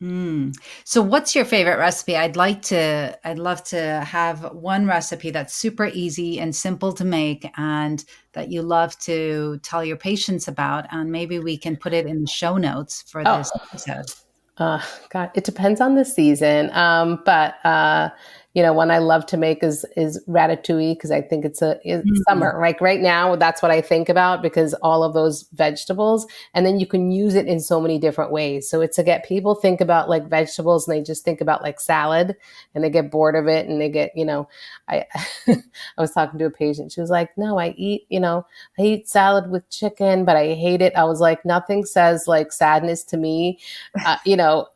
Mm. 0.03 0.55
So 0.85 1.01
what's 1.01 1.35
your 1.35 1.47
favorite 1.47 1.79
recipe? 1.79 2.17
I'd 2.17 2.37
like 2.37 2.61
to 2.63 3.19
I'd 3.25 3.39
love 3.39 3.65
to 3.65 4.01
have 4.07 4.53
one 4.53 4.87
recipe 4.87 5.31
that's 5.31 5.55
super 5.55 5.87
easy 5.87 6.39
and 6.39 6.55
simple 6.55 6.93
to 6.93 7.05
make 7.05 7.51
and 7.57 8.05
that 8.35 8.51
you 8.51 8.61
love 8.61 8.99
to 9.01 9.59
tell 9.63 9.83
your 9.83 9.97
patients 9.97 10.49
about 10.49 10.85
and 10.91 11.11
maybe 11.11 11.39
we 11.39 11.57
can 11.57 11.77
put 11.77 11.95
it 11.95 12.05
in 12.05 12.21
the 12.21 12.29
show 12.29 12.59
notes 12.59 13.05
for 13.09 13.23
oh. 13.27 13.39
this 13.39 13.51
episode. 13.55 14.13
Uh, 14.59 14.83
God, 15.11 15.31
it 15.35 15.45
depends 15.45 15.81
on 15.81 15.95
the 15.95 16.05
season. 16.05 16.71
Um, 16.73 17.23
but 17.25 17.57
uh, 17.65 18.11
you 18.57 18.63
know, 18.63 18.73
one 18.73 18.91
I 18.91 18.97
love 18.97 19.27
to 19.27 19.37
make 19.37 19.63
is 19.63 19.85
is 19.99 20.19
ratatouille 20.27 20.95
because 20.95 21.11
I 21.11 21.21
think 21.21 21.45
it's 21.45 21.61
a 21.61 21.79
it's 21.85 22.09
mm-hmm. 22.09 22.23
summer. 22.27 22.57
Like 22.59 22.81
right 22.81 23.03
now, 23.03 23.37
that's 23.37 23.61
what 23.61 23.71
I 23.71 23.83
think 23.83 24.09
about 24.09 24.41
because 24.41 24.73
all 24.83 25.05
of 25.05 25.13
those 25.13 25.47
vegetables, 25.53 26.27
and 26.55 26.65
then 26.65 26.81
you 26.81 26.87
can 26.87 27.11
use 27.11 27.35
it 27.35 27.47
in 27.47 27.61
so 27.61 27.83
many 27.83 27.99
different 27.99 28.33
ways. 28.33 28.67
So 28.67 28.81
it's 28.81 28.97
to 28.97 29.03
get 29.03 29.27
people 29.27 29.57
think 29.57 29.83
about 29.83 30.09
like 30.09 30.31
vegetables 30.31 30.89
and 30.89 30.97
they 30.97 31.03
just 31.03 31.23
think 31.23 31.43
about 31.43 31.61
like 31.61 31.79
salad 31.79 32.35
and 32.75 32.83
they 32.83 32.89
get 32.89 33.11
bored 33.11 33.37
of 33.37 33.47
it 33.47 33.69
and 33.69 33.79
they 33.79 33.91
get, 33.91 34.13
you 34.17 34.25
know, 34.25 34.49
I 34.89 35.05
I 35.49 35.61
was 35.99 36.13
talking 36.13 36.39
to 36.39 36.47
a 36.47 36.51
patient. 36.51 36.93
She 36.93 37.03
was 37.03 37.11
like, 37.11 37.37
"No, 37.37 37.59
I 37.59 37.75
eat, 37.77 38.07
you 38.09 38.21
know, 38.21 38.47
I 38.79 38.83
eat 38.85 39.07
salad 39.07 39.51
with 39.51 39.69
chicken, 39.69 40.25
but 40.25 40.35
I 40.35 40.55
hate 40.55 40.81
it." 40.81 40.97
I 40.97 41.05
was 41.05 41.21
like, 41.21 41.45
"Nothing 41.45 41.85
says 41.85 42.27
like 42.27 42.53
sadness 42.53 43.05
to 43.05 43.19
me, 43.19 43.59
uh, 44.07 44.17
you 44.25 44.39
know, 44.39 44.69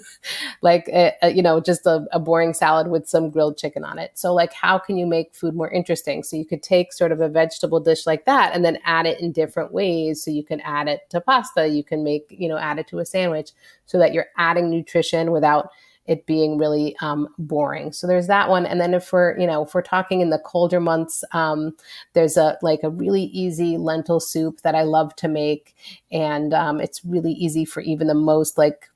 like 0.60 0.90
uh, 0.92 1.12
uh, 1.22 1.28
you 1.28 1.40
know, 1.40 1.60
just 1.60 1.86
a, 1.86 2.04
a 2.12 2.20
boring 2.20 2.52
salad 2.52 2.88
with 2.88 3.08
some." 3.08 3.21
Some 3.22 3.30
grilled 3.30 3.56
chicken 3.56 3.84
on 3.84 3.98
it. 3.98 4.12
So, 4.14 4.34
like, 4.34 4.52
how 4.52 4.78
can 4.78 4.96
you 4.96 5.06
make 5.06 5.34
food 5.34 5.54
more 5.54 5.70
interesting? 5.70 6.22
So, 6.22 6.36
you 6.36 6.44
could 6.44 6.62
take 6.62 6.92
sort 6.92 7.12
of 7.12 7.20
a 7.20 7.28
vegetable 7.28 7.80
dish 7.80 8.06
like 8.06 8.24
that 8.26 8.54
and 8.54 8.64
then 8.64 8.78
add 8.84 9.06
it 9.06 9.20
in 9.20 9.32
different 9.32 9.72
ways. 9.72 10.22
So, 10.22 10.30
you 10.30 10.44
can 10.44 10.60
add 10.60 10.88
it 10.88 11.00
to 11.10 11.20
pasta, 11.20 11.68
you 11.68 11.84
can 11.84 12.04
make, 12.04 12.26
you 12.30 12.48
know, 12.48 12.58
add 12.58 12.78
it 12.78 12.88
to 12.88 12.98
a 12.98 13.06
sandwich 13.06 13.50
so 13.86 13.98
that 13.98 14.12
you're 14.12 14.26
adding 14.36 14.70
nutrition 14.70 15.30
without 15.32 15.70
it 16.06 16.26
being 16.26 16.58
really 16.58 16.96
um, 17.00 17.28
boring. 17.38 17.92
So 17.92 18.06
there's 18.06 18.26
that 18.26 18.48
one. 18.48 18.66
And 18.66 18.80
then 18.80 18.92
if 18.92 19.12
we're, 19.12 19.38
you 19.38 19.46
know, 19.46 19.62
if 19.62 19.74
we're 19.74 19.82
talking 19.82 20.20
in 20.20 20.30
the 20.30 20.38
colder 20.38 20.80
months, 20.80 21.22
um, 21.32 21.76
there's 22.12 22.36
a 22.36 22.58
like 22.60 22.80
a 22.82 22.90
really 22.90 23.24
easy 23.24 23.76
lentil 23.76 24.18
soup 24.18 24.62
that 24.62 24.74
I 24.74 24.82
love 24.82 25.14
to 25.16 25.28
make, 25.28 25.76
and 26.10 26.52
um, 26.52 26.80
it's 26.80 27.04
really 27.04 27.32
easy 27.32 27.64
for 27.64 27.80
even 27.80 28.08
the 28.08 28.14
most 28.14 28.58
like, 28.58 28.88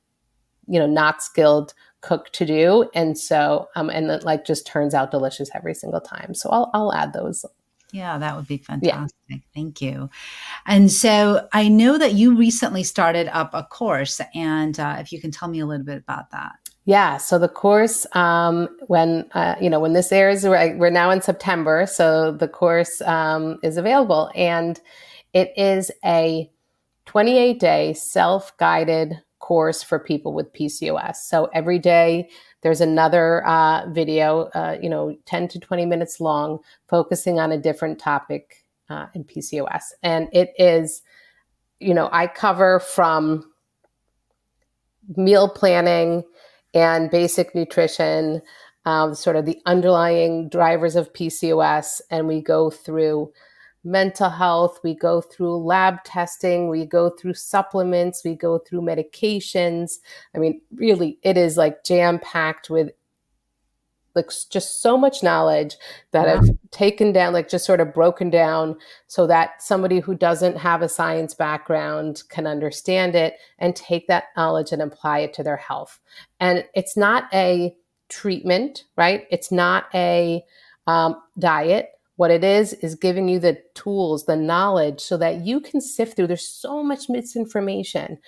you 0.66 0.80
know, 0.80 0.86
not 0.86 1.22
skilled 1.22 1.74
cook 2.00 2.30
to 2.32 2.44
do. 2.44 2.88
And 2.94 3.18
so, 3.18 3.68
um, 3.74 3.90
and 3.90 4.10
it 4.10 4.24
like 4.24 4.44
just 4.44 4.66
turns 4.66 4.94
out 4.94 5.10
delicious 5.10 5.50
every 5.54 5.74
single 5.74 6.00
time. 6.00 6.34
So 6.34 6.48
I'll, 6.50 6.70
I'll 6.74 6.92
add 6.92 7.12
those. 7.12 7.44
Yeah, 7.92 8.18
that 8.18 8.36
would 8.36 8.46
be 8.46 8.58
fantastic. 8.58 9.14
Yeah. 9.28 9.36
Thank 9.54 9.80
you. 9.80 10.10
And 10.66 10.90
so 10.90 11.48
I 11.52 11.68
know 11.68 11.98
that 11.98 12.14
you 12.14 12.36
recently 12.36 12.82
started 12.82 13.28
up 13.28 13.54
a 13.54 13.62
course, 13.62 14.20
and 14.34 14.78
uh, 14.78 14.96
if 14.98 15.12
you 15.12 15.20
can 15.20 15.30
tell 15.30 15.48
me 15.48 15.60
a 15.60 15.66
little 15.66 15.86
bit 15.86 15.98
about 15.98 16.30
that. 16.32 16.52
Yeah, 16.84 17.16
so 17.16 17.38
the 17.38 17.48
course, 17.48 18.06
um, 18.12 18.68
when 18.86 19.28
uh, 19.32 19.56
you 19.60 19.68
know 19.68 19.80
when 19.80 19.92
this 19.92 20.12
airs, 20.12 20.44
we're, 20.44 20.76
we're, 20.76 20.90
now 20.90 21.10
in 21.10 21.20
September, 21.20 21.86
so 21.86 22.30
the 22.30 22.46
course 22.46 23.00
um, 23.02 23.58
is 23.62 23.76
available, 23.76 24.30
and 24.36 24.80
it 25.32 25.52
is 25.56 25.90
a 26.04 26.50
28 27.06 27.58
day 27.58 27.92
self 27.94 28.56
guided 28.58 29.20
course 29.38 29.82
for 29.82 29.98
people 29.98 30.32
with 30.32 30.52
PCOS. 30.52 31.16
So 31.16 31.48
every 31.52 31.78
day 31.78 32.30
there's 32.62 32.80
another 32.80 33.46
uh, 33.46 33.88
video, 33.90 34.44
uh, 34.54 34.76
you 34.80 34.88
know, 34.88 35.16
10 35.26 35.48
to 35.48 35.60
20 35.60 35.86
minutes 35.86 36.20
long, 36.20 36.58
focusing 36.88 37.38
on 37.38 37.52
a 37.52 37.58
different 37.58 37.98
topic 37.98 38.64
uh, 38.88 39.06
in 39.14 39.24
PCOS. 39.24 39.92
And 40.02 40.28
it 40.32 40.52
is, 40.58 41.02
you 41.80 41.94
know, 41.94 42.08
I 42.12 42.26
cover 42.26 42.80
from 42.80 43.50
meal 45.16 45.48
planning 45.48 46.24
and 46.74 47.10
basic 47.10 47.54
nutrition, 47.54 48.42
um, 48.84 49.14
sort 49.14 49.36
of 49.36 49.46
the 49.46 49.60
underlying 49.66 50.48
drivers 50.48 50.96
of 50.96 51.12
PCOS, 51.12 52.00
and 52.10 52.26
we 52.26 52.40
go 52.40 52.70
through 52.70 53.32
mental 53.86 54.28
health, 54.28 54.80
we 54.82 54.94
go 54.94 55.20
through 55.20 55.56
lab 55.58 56.02
testing, 56.04 56.68
we 56.68 56.84
go 56.84 57.10
through 57.10 57.34
supplements, 57.34 58.22
we 58.24 58.34
go 58.34 58.58
through 58.58 58.82
medications. 58.82 59.92
I 60.34 60.38
mean, 60.38 60.60
really, 60.74 61.18
it 61.22 61.36
is 61.36 61.56
like 61.56 61.84
jam 61.84 62.18
packed 62.18 62.68
with 62.68 62.90
like 64.16 64.30
just 64.50 64.80
so 64.80 64.96
much 64.96 65.22
knowledge 65.22 65.76
that 66.10 66.26
I've 66.26 66.48
taken 66.70 67.12
down, 67.12 67.34
like 67.34 67.50
just 67.50 67.66
sort 67.66 67.80
of 67.80 67.92
broken 67.92 68.30
down 68.30 68.76
so 69.06 69.26
that 69.26 69.62
somebody 69.62 70.00
who 70.00 70.14
doesn't 70.14 70.56
have 70.56 70.80
a 70.80 70.88
science 70.88 71.34
background 71.34 72.22
can 72.30 72.46
understand 72.46 73.14
it 73.14 73.34
and 73.58 73.76
take 73.76 74.08
that 74.08 74.24
knowledge 74.36 74.72
and 74.72 74.80
apply 74.80 75.18
it 75.18 75.34
to 75.34 75.42
their 75.42 75.58
health. 75.58 76.00
And 76.40 76.64
it's 76.74 76.96
not 76.96 77.24
a 77.32 77.76
treatment, 78.08 78.84
right? 78.96 79.26
It's 79.30 79.52
not 79.52 79.84
a 79.94 80.42
um, 80.86 81.22
diet. 81.38 81.90
What 82.16 82.30
it 82.30 82.42
is 82.42 82.72
is 82.74 82.94
giving 82.94 83.28
you 83.28 83.38
the 83.38 83.62
tools, 83.74 84.24
the 84.24 84.36
knowledge, 84.36 85.00
so 85.00 85.16
that 85.18 85.44
you 85.44 85.60
can 85.60 85.80
sift 85.80 86.16
through. 86.16 86.26
There's 86.26 86.48
so 86.48 86.82
much 86.82 87.08
misinformation. 87.08 88.18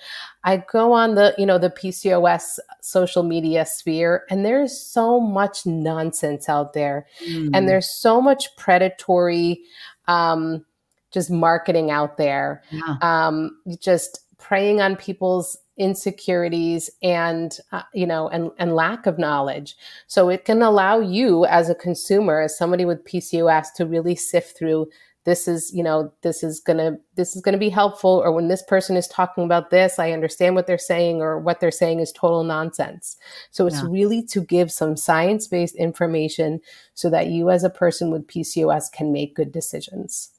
I 0.43 0.63
go 0.71 0.93
on 0.93 1.15
the 1.15 1.33
you 1.37 1.45
know 1.45 1.57
the 1.57 1.71
PCOS 1.71 2.59
social 2.81 3.23
media 3.23 3.65
sphere, 3.65 4.25
and 4.29 4.45
there's 4.45 4.79
so 4.79 5.19
much 5.19 5.65
nonsense 5.65 6.47
out 6.47 6.73
there, 6.73 7.07
mm. 7.27 7.49
and 7.53 7.67
there's 7.67 7.89
so 7.89 8.21
much 8.21 8.55
predatory. 8.57 9.61
Um, 10.07 10.65
just 11.11 11.31
marketing 11.31 11.89
out 11.89 12.17
there, 12.17 12.61
yeah. 12.69 12.97
um, 13.01 13.57
just 13.79 14.19
preying 14.39 14.81
on 14.81 14.95
people's 14.95 15.57
insecurities 15.77 16.89
and 17.01 17.57
uh, 17.71 17.83
you 17.93 18.05
know 18.05 18.27
and 18.29 18.51
and 18.57 18.75
lack 18.75 19.05
of 19.05 19.19
knowledge. 19.19 19.75
So 20.07 20.29
it 20.29 20.45
can 20.45 20.61
allow 20.61 20.99
you 20.99 21.45
as 21.45 21.69
a 21.69 21.75
consumer 21.75 22.41
as 22.41 22.57
somebody 22.57 22.85
with 22.85 23.05
PCOS 23.05 23.67
to 23.75 23.85
really 23.85 24.15
sift 24.15 24.57
through 24.57 24.89
this 25.25 25.47
is 25.47 25.71
you 25.73 25.83
know 25.83 26.11
this 26.21 26.43
is 26.43 26.59
going 26.59 26.77
to 26.77 26.97
this 27.15 27.35
is 27.35 27.41
going 27.41 27.53
to 27.53 27.59
be 27.59 27.69
helpful 27.69 28.21
or 28.23 28.31
when 28.31 28.47
this 28.47 28.63
person 28.63 28.95
is 28.95 29.07
talking 29.07 29.43
about 29.43 29.69
this 29.69 29.99
i 29.99 30.11
understand 30.11 30.55
what 30.55 30.65
they're 30.65 30.77
saying 30.77 31.21
or 31.21 31.37
what 31.37 31.59
they're 31.59 31.71
saying 31.71 31.99
is 31.99 32.11
total 32.11 32.43
nonsense. 32.43 33.17
So 33.51 33.67
it's 33.67 33.81
yeah. 33.83 33.87
really 33.89 34.23
to 34.27 34.41
give 34.41 34.71
some 34.71 34.95
science-based 34.95 35.75
information 35.75 36.61
so 36.93 37.09
that 37.09 37.27
you 37.27 37.49
as 37.49 37.63
a 37.63 37.69
person 37.69 38.11
with 38.11 38.27
pcos 38.27 38.91
can 38.91 39.11
make 39.11 39.35
good 39.35 39.51
decisions 39.51 40.31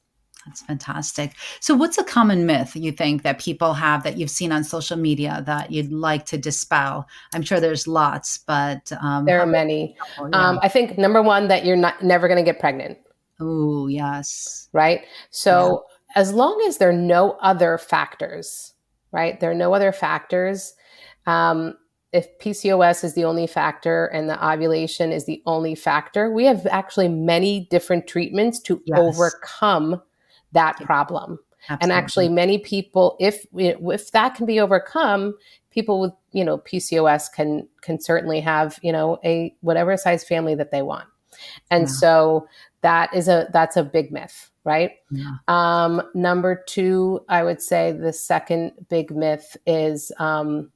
that's 0.47 0.63
fantastic. 0.63 1.35
So, 1.61 1.75
what's 1.75 1.99
a 1.99 2.05
common 2.05 2.47
myth 2.47 2.75
you 2.75 2.93
think 2.93 3.23
that 3.23 3.39
people 3.39 3.75
have 3.75 4.03
that 4.05 4.17
you've 4.17 4.31
seen 4.31 4.53
on 4.53 4.65
social 4.65 4.97
media 4.97 5.43
that 5.47 5.71
you'd 5.71 5.93
like 5.93 6.25
to 6.27 6.39
dispel? 6.39 7.07
I'm 7.35 7.43
sure 7.43 7.61
there's 7.61 7.87
lots, 7.87 8.39
but 8.39 8.91
um, 9.03 9.27
there 9.27 9.41
are 9.41 9.47
many. 9.47 9.97
yeah. 10.19 10.29
um, 10.33 10.59
I 10.63 10.69
think 10.69 10.97
number 10.97 11.23
one 11.23 11.49
that 11.49 11.65
you're 11.65 11.77
not 11.77 12.03
never 12.03 12.27
going 12.27 12.39
to 12.39 12.45
get 12.45 12.59
pregnant. 12.59 12.99
Oh, 13.39 13.87
yes. 13.87 14.69
Right. 14.73 15.03
So, 15.31 15.85
yeah. 16.17 16.23
as 16.23 16.33
long 16.33 16.63
as 16.67 16.79
there 16.79 16.89
are 16.89 16.93
no 16.93 17.33
other 17.43 17.77
factors, 17.77 18.73
right? 19.13 19.39
There 19.41 19.51
are 19.51 19.55
no 19.55 19.75
other 19.75 19.93
factors. 19.93 20.75
Um, 21.27 21.75
if 22.13 22.27
PCOS 22.39 23.05
is 23.05 23.15
the 23.15 23.25
only 23.25 23.47
factor 23.47 24.07
and 24.07 24.29
the 24.29 24.45
ovulation 24.45 25.13
is 25.13 25.27
the 25.27 25.43
only 25.47 25.75
factor, 25.75 26.33
we 26.33 26.45
have 26.45 26.67
actually 26.67 27.09
many 27.09 27.69
different 27.71 28.07
treatments 28.07 28.59
to 28.63 28.83
yes. 28.85 28.99
overcome 28.99 30.03
that 30.53 30.77
problem. 30.79 31.39
Absolutely. 31.69 31.83
And 31.83 31.93
actually, 31.93 32.29
many 32.29 32.59
people, 32.59 33.17
if 33.21 33.47
if 33.55 34.11
that 34.13 34.35
can 34.35 34.47
be 34.47 34.61
overcome, 34.61 35.35
people 35.71 36.01
with 36.01 36.13
you 36.33 36.45
know 36.45 36.59
PCOS 36.59 37.33
can 37.33 37.69
can 37.83 38.01
certainly 38.01 38.41
have 38.41 38.79
you 38.83 38.93
know 38.93 39.19
a 39.25 39.55
whatever 39.61 39.97
size 39.97 40.25
family 40.25 40.55
that 40.55 40.71
they 40.71 40.83
want. 40.83 41.07
And 41.71 41.83
yeah. 41.83 41.95
so 41.95 42.49
that 42.83 43.15
is 43.15 43.29
a 43.29 43.49
that's 43.53 43.77
a 43.77 43.85
big 43.85 44.11
myth, 44.11 44.51
right? 44.65 44.93
Yeah. 45.11 45.33
Um, 45.49 46.03
number 46.15 46.63
two, 46.67 47.25
I 47.29 47.45
would 47.45 47.61
say 47.61 47.93
the 47.93 48.13
second 48.13 48.73
big 48.89 49.15
myth 49.15 49.57
is 49.67 50.13
um, 50.19 50.71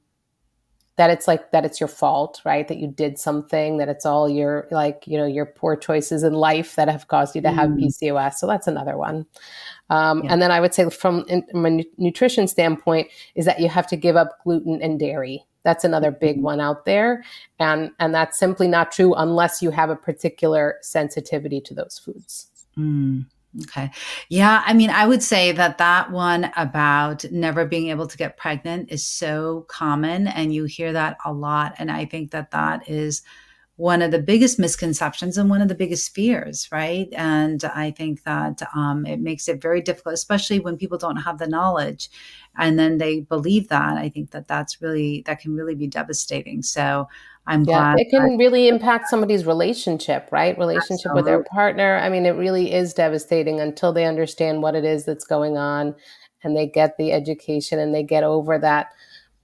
that 0.97 1.11
it's 1.11 1.27
like 1.27 1.51
that 1.51 1.65
it's 1.65 1.81
your 1.81 1.89
fault 1.89 2.41
right 2.45 2.69
that 2.69 2.79
you 2.79 2.87
did 2.87 3.19
something 3.19 3.79
that 3.79 3.89
it's 3.89 4.07
all 4.07 4.29
your 4.29 4.67
like 4.71 5.05
you 5.07 5.19
know 5.19 5.27
your 5.27 5.47
poor 5.47 5.77
choices 5.77 6.23
in 6.23 6.33
life 6.35 6.77
that 6.77 6.89
have 6.89 7.09
caused 7.09 7.35
you 7.35 7.43
to 7.43 7.51
have 7.51 7.71
mm. 7.71 7.85
pcos 7.85 8.35
so 8.35 8.47
that's 8.47 8.67
another 8.67 8.97
one 8.97 9.27
um, 9.91 10.23
yeah. 10.23 10.33
and 10.33 10.43
then 10.43 10.51
i 10.51 10.61
would 10.61 10.75
say 10.75 10.89
from, 10.91 11.25
in, 11.29 11.43
from 11.51 11.67
a 11.67 11.85
nutrition 11.97 12.47
standpoint 12.47 13.09
is 13.35 13.45
that 13.45 13.61
you 13.61 13.69
have 13.69 13.87
to 13.87 13.97
give 13.97 14.17
up 14.17 14.39
gluten 14.45 14.81
and 14.83 14.99
dairy 14.99 15.45
that's 15.65 15.85
another 15.85 16.11
big 16.11 16.37
mm-hmm. 16.37 16.45
one 16.45 16.61
out 16.61 16.85
there 16.85 17.25
and 17.59 17.91
and 17.99 18.15
that's 18.15 18.39
simply 18.39 18.69
not 18.69 18.93
true 18.93 19.15
unless 19.15 19.63
you 19.63 19.71
have 19.71 19.91
a 19.91 19.97
particular 19.97 20.77
sensitivity 20.83 21.61
to 21.61 21.75
those 21.75 21.99
foods 21.99 22.49
mm. 22.79 23.25
Okay. 23.63 23.91
Yeah. 24.29 24.65
I 24.67 24.75
mean, 24.75 24.91
I 24.91 25.07
would 25.07 25.23
say 25.23 25.53
that 25.53 25.79
that 25.79 26.11
one 26.11 26.51
about 26.57 27.25
never 27.31 27.65
being 27.65 27.89
able 27.89 28.09
to 28.09 28.17
get 28.17 28.37
pregnant 28.37 28.91
is 28.91 29.07
so 29.07 29.65
common, 29.69 30.27
and 30.27 30.53
you 30.53 30.65
hear 30.65 30.93
that 30.93 31.19
a 31.25 31.33
lot. 31.33 31.75
And 31.79 31.91
I 31.91 32.05
think 32.05 32.33
that 32.33 32.51
that 32.51 32.89
is 32.89 33.23
one 33.77 34.03
of 34.03 34.13
the 34.13 34.21
biggest 34.21 34.59
misconceptions 34.59 35.37
and 35.37 35.51
one 35.51 35.61
of 35.61 35.67
the 35.67 35.75
biggest 35.75 36.15
fears, 36.15 36.69
right? 36.71 37.09
And 37.13 37.65
I 37.65 37.91
think 37.91 38.23
that 38.23 38.63
um, 38.75 39.05
it 39.05 39.19
makes 39.21 39.49
it 39.49 39.61
very 39.61 39.81
difficult, 39.81 40.15
especially 40.15 40.61
when 40.61 40.77
people 40.77 40.97
don't 40.97 41.17
have 41.17 41.39
the 41.39 41.49
knowledge 41.49 42.09
and 42.57 42.79
then 42.79 42.99
they 42.99 43.21
believe 43.21 43.69
that. 43.69 43.97
I 43.97 44.11
think 44.11 44.31
that 44.31 44.47
that's 44.47 44.81
really, 44.81 45.25
that 45.27 45.41
can 45.41 45.57
really 45.57 45.75
be 45.75 45.89
devastating. 45.89 46.63
So 46.63 47.09
I'm 47.49 47.65
yeah, 47.65 47.95
glad. 47.95 48.01
It 48.01 48.11
can 48.11 48.39
really 48.39 48.69
impact 48.69 49.09
somebody's 49.09 49.45
relationship, 49.45 50.29
right? 50.31 50.57
Relationship 50.57 51.11
Absolutely. 51.11 51.23
with 51.23 51.27
their 51.27 51.45
partner. 51.45 51.97
I 51.97 52.09
mean, 52.09 52.27
it 52.27 52.37
really 52.37 52.73
is 52.73 52.95
devastating 52.95 53.59
until 53.59 53.93
they 53.93 54.05
understand 54.05 54.63
what 54.63 54.77
it 54.77 54.85
is 54.85 55.05
that's 55.05 55.25
going 55.25 55.57
on 55.57 55.97
and 56.45 56.57
they 56.57 56.67
get 56.67 56.97
the 56.97 57.11
education 57.11 57.81
and 57.81 57.93
they 57.93 58.05
get 58.05 58.23
over 58.23 58.57
that, 58.59 58.93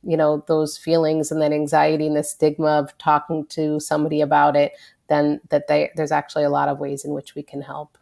you 0.02 0.16
know, 0.16 0.44
those 0.48 0.78
feelings 0.78 1.30
and 1.30 1.42
that 1.42 1.52
anxiety 1.52 2.06
and 2.06 2.16
the 2.16 2.24
stigma 2.24 2.68
of 2.68 2.96
talking 2.98 3.46
to 3.46 3.80
somebody 3.80 4.20
about 4.20 4.56
it, 4.56 4.72
then 5.08 5.40
that 5.50 5.66
they, 5.68 5.90
there's 5.96 6.12
actually 6.12 6.44
a 6.44 6.50
lot 6.50 6.68
of 6.68 6.78
ways 6.78 7.04
in 7.04 7.12
which 7.12 7.34
we 7.34 7.42
can 7.42 7.62
help. 7.62 7.98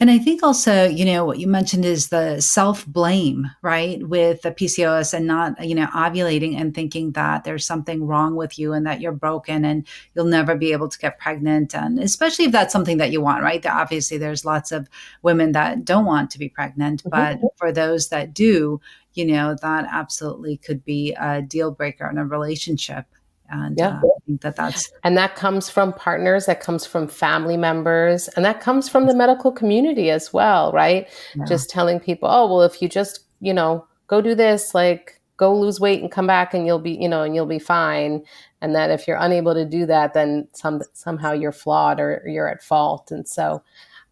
And 0.00 0.10
I 0.10 0.18
think 0.18 0.42
also, 0.42 0.84
you 0.84 1.04
know, 1.04 1.24
what 1.24 1.38
you 1.38 1.46
mentioned 1.46 1.84
is 1.84 2.08
the 2.08 2.40
self 2.40 2.86
blame, 2.86 3.50
right? 3.62 4.06
With 4.06 4.42
the 4.42 4.50
PCOS 4.50 5.14
and 5.14 5.26
not, 5.26 5.64
you 5.64 5.74
know, 5.74 5.86
ovulating 5.88 6.58
and 6.58 6.74
thinking 6.74 7.12
that 7.12 7.44
there's 7.44 7.64
something 7.64 8.06
wrong 8.06 8.36
with 8.36 8.58
you 8.58 8.72
and 8.72 8.86
that 8.86 9.00
you're 9.00 9.12
broken 9.12 9.64
and 9.64 9.86
you'll 10.14 10.26
never 10.26 10.54
be 10.54 10.72
able 10.72 10.88
to 10.88 10.98
get 10.98 11.18
pregnant. 11.18 11.74
And 11.74 11.98
especially 11.98 12.46
if 12.46 12.52
that's 12.52 12.72
something 12.72 12.98
that 12.98 13.12
you 13.12 13.20
want, 13.20 13.42
right? 13.42 13.64
Obviously, 13.66 14.18
there's 14.18 14.44
lots 14.44 14.72
of 14.72 14.88
women 15.22 15.52
that 15.52 15.84
don't 15.84 16.04
want 16.04 16.30
to 16.30 16.38
be 16.38 16.48
pregnant, 16.48 17.02
mm-hmm. 17.04 17.40
but 17.40 17.50
for 17.56 17.72
those 17.72 18.08
that 18.08 18.34
do, 18.34 18.80
you 19.14 19.24
know, 19.24 19.56
that 19.60 19.86
absolutely 19.90 20.56
could 20.56 20.84
be 20.84 21.14
a 21.18 21.42
deal 21.42 21.70
breaker 21.70 22.08
in 22.08 22.18
a 22.18 22.24
relationship. 22.24 23.06
And 23.50 23.78
yeah. 23.78 24.00
Uh, 24.02 24.06
I 24.06 24.26
think 24.26 24.40
that 24.42 24.56
that's. 24.56 24.90
And 25.04 25.16
that 25.16 25.36
comes 25.36 25.70
from 25.70 25.92
partners, 25.92 26.46
that 26.46 26.60
comes 26.60 26.84
from 26.86 27.08
family 27.08 27.56
members, 27.56 28.28
and 28.28 28.44
that 28.44 28.60
comes 28.60 28.88
from 28.88 29.06
the 29.06 29.14
medical 29.14 29.52
community 29.52 30.10
as 30.10 30.32
well, 30.32 30.72
right? 30.72 31.08
Yeah. 31.34 31.44
Just 31.46 31.70
telling 31.70 32.00
people, 32.00 32.28
oh, 32.30 32.46
well, 32.46 32.62
if 32.62 32.82
you 32.82 32.88
just, 32.88 33.20
you 33.40 33.54
know, 33.54 33.86
go 34.06 34.20
do 34.20 34.34
this, 34.34 34.74
like 34.74 35.20
go 35.36 35.56
lose 35.56 35.80
weight 35.80 36.02
and 36.02 36.10
come 36.10 36.26
back 36.26 36.52
and 36.52 36.66
you'll 36.66 36.80
be, 36.80 36.92
you 36.92 37.08
know, 37.08 37.22
and 37.22 37.34
you'll 37.34 37.46
be 37.46 37.60
fine. 37.60 38.24
And 38.60 38.74
that 38.74 38.90
if 38.90 39.06
you're 39.06 39.18
unable 39.18 39.54
to 39.54 39.64
do 39.64 39.86
that, 39.86 40.12
then 40.12 40.48
some, 40.52 40.82
somehow 40.92 41.32
you're 41.32 41.52
flawed 41.52 42.00
or 42.00 42.22
you're 42.26 42.48
at 42.48 42.62
fault. 42.62 43.12
And 43.12 43.26
so, 43.26 43.62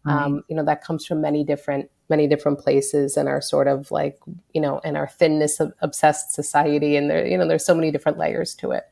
um, 0.05 0.43
you 0.47 0.55
know, 0.55 0.63
that 0.63 0.81
comes 0.81 1.05
from 1.05 1.19
many 1.19 1.43
different 1.43 1.89
many 2.09 2.27
different 2.27 2.59
places 2.59 3.17
and 3.17 3.27
our 3.27 3.41
sort 3.41 3.67
of 3.67 3.91
like 3.91 4.17
you 4.53 4.61
know 4.61 4.79
in 4.79 4.95
our 4.95 5.07
thinness 5.07 5.59
obsessed 5.81 6.33
society 6.33 6.95
and 6.95 7.09
there 7.09 7.25
you 7.25 7.37
know 7.37 7.47
there's 7.47 7.65
so 7.65 7.75
many 7.75 7.91
different 7.91 8.17
layers 8.17 8.55
to 8.55 8.71
it 8.71 8.83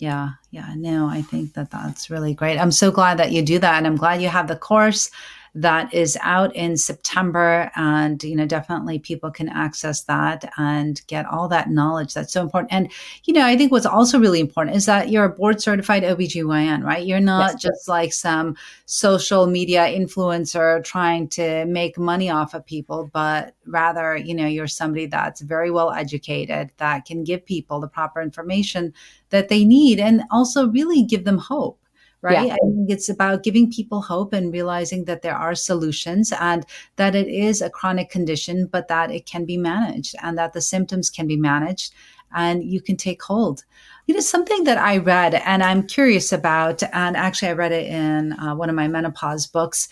yeah 0.00 0.30
yeah 0.50 0.72
no 0.76 1.06
i 1.08 1.22
think 1.22 1.54
that 1.54 1.70
that's 1.70 2.10
really 2.10 2.34
great. 2.34 2.58
I'm 2.58 2.72
so 2.72 2.90
glad 2.90 3.18
that 3.18 3.32
you 3.32 3.42
do 3.42 3.58
that 3.58 3.74
and 3.74 3.86
i'm 3.86 3.96
glad 3.96 4.22
you 4.22 4.28
have 4.28 4.48
the 4.48 4.56
course 4.56 5.10
that 5.54 5.92
is 5.92 6.16
out 6.20 6.54
in 6.54 6.76
September. 6.76 7.70
And, 7.74 8.22
you 8.22 8.36
know, 8.36 8.46
definitely 8.46 8.98
people 8.98 9.30
can 9.30 9.48
access 9.48 10.02
that 10.04 10.50
and 10.56 11.00
get 11.06 11.26
all 11.26 11.48
that 11.48 11.70
knowledge 11.70 12.14
that's 12.14 12.32
so 12.32 12.42
important. 12.42 12.72
And, 12.72 12.92
you 13.24 13.34
know, 13.34 13.44
I 13.44 13.56
think 13.56 13.72
what's 13.72 13.86
also 13.86 14.18
really 14.18 14.40
important 14.40 14.76
is 14.76 14.86
that 14.86 15.10
you're 15.10 15.24
a 15.24 15.28
board 15.28 15.60
certified 15.60 16.02
OBGYN, 16.02 16.84
right? 16.84 17.04
You're 17.04 17.20
not 17.20 17.52
yes. 17.52 17.62
just 17.62 17.88
like 17.88 18.12
some 18.12 18.56
social 18.86 19.46
media 19.46 19.86
influencer 19.86 20.84
trying 20.84 21.28
to 21.30 21.64
make 21.66 21.98
money 21.98 22.30
off 22.30 22.54
of 22.54 22.64
people, 22.64 23.10
but 23.12 23.54
rather, 23.66 24.16
you 24.16 24.34
know, 24.34 24.46
you're 24.46 24.66
somebody 24.66 25.06
that's 25.06 25.40
very 25.40 25.70
well 25.70 25.90
educated 25.90 26.70
that 26.76 27.04
can 27.04 27.24
give 27.24 27.44
people 27.44 27.80
the 27.80 27.88
proper 27.88 28.20
information 28.20 28.92
that 29.30 29.48
they 29.48 29.64
need 29.64 29.98
and 29.98 30.22
also 30.30 30.68
really 30.68 31.02
give 31.02 31.24
them 31.24 31.38
hope 31.38 31.79
right? 32.22 32.46
Yeah. 32.46 32.54
I 32.54 32.58
think 32.58 32.90
it's 32.90 33.08
about 33.08 33.42
giving 33.42 33.70
people 33.70 34.02
hope 34.02 34.32
and 34.32 34.52
realizing 34.52 35.04
that 35.04 35.22
there 35.22 35.34
are 35.34 35.54
solutions 35.54 36.32
and 36.38 36.66
that 36.96 37.14
it 37.14 37.28
is 37.28 37.62
a 37.62 37.70
chronic 37.70 38.10
condition, 38.10 38.66
but 38.66 38.88
that 38.88 39.10
it 39.10 39.26
can 39.26 39.44
be 39.44 39.56
managed 39.56 40.14
and 40.22 40.36
that 40.38 40.52
the 40.52 40.60
symptoms 40.60 41.10
can 41.10 41.26
be 41.26 41.36
managed 41.36 41.94
and 42.34 42.62
you 42.62 42.80
can 42.80 42.96
take 42.96 43.22
hold. 43.22 43.64
You 44.06 44.14
know, 44.14 44.20
something 44.20 44.64
that 44.64 44.78
I 44.78 44.98
read 44.98 45.34
and 45.34 45.62
I'm 45.62 45.86
curious 45.86 46.32
about, 46.32 46.82
and 46.92 47.16
actually 47.16 47.48
I 47.48 47.52
read 47.52 47.72
it 47.72 47.86
in 47.86 48.32
uh, 48.34 48.54
one 48.54 48.68
of 48.68 48.76
my 48.76 48.88
menopause 48.88 49.46
books 49.46 49.88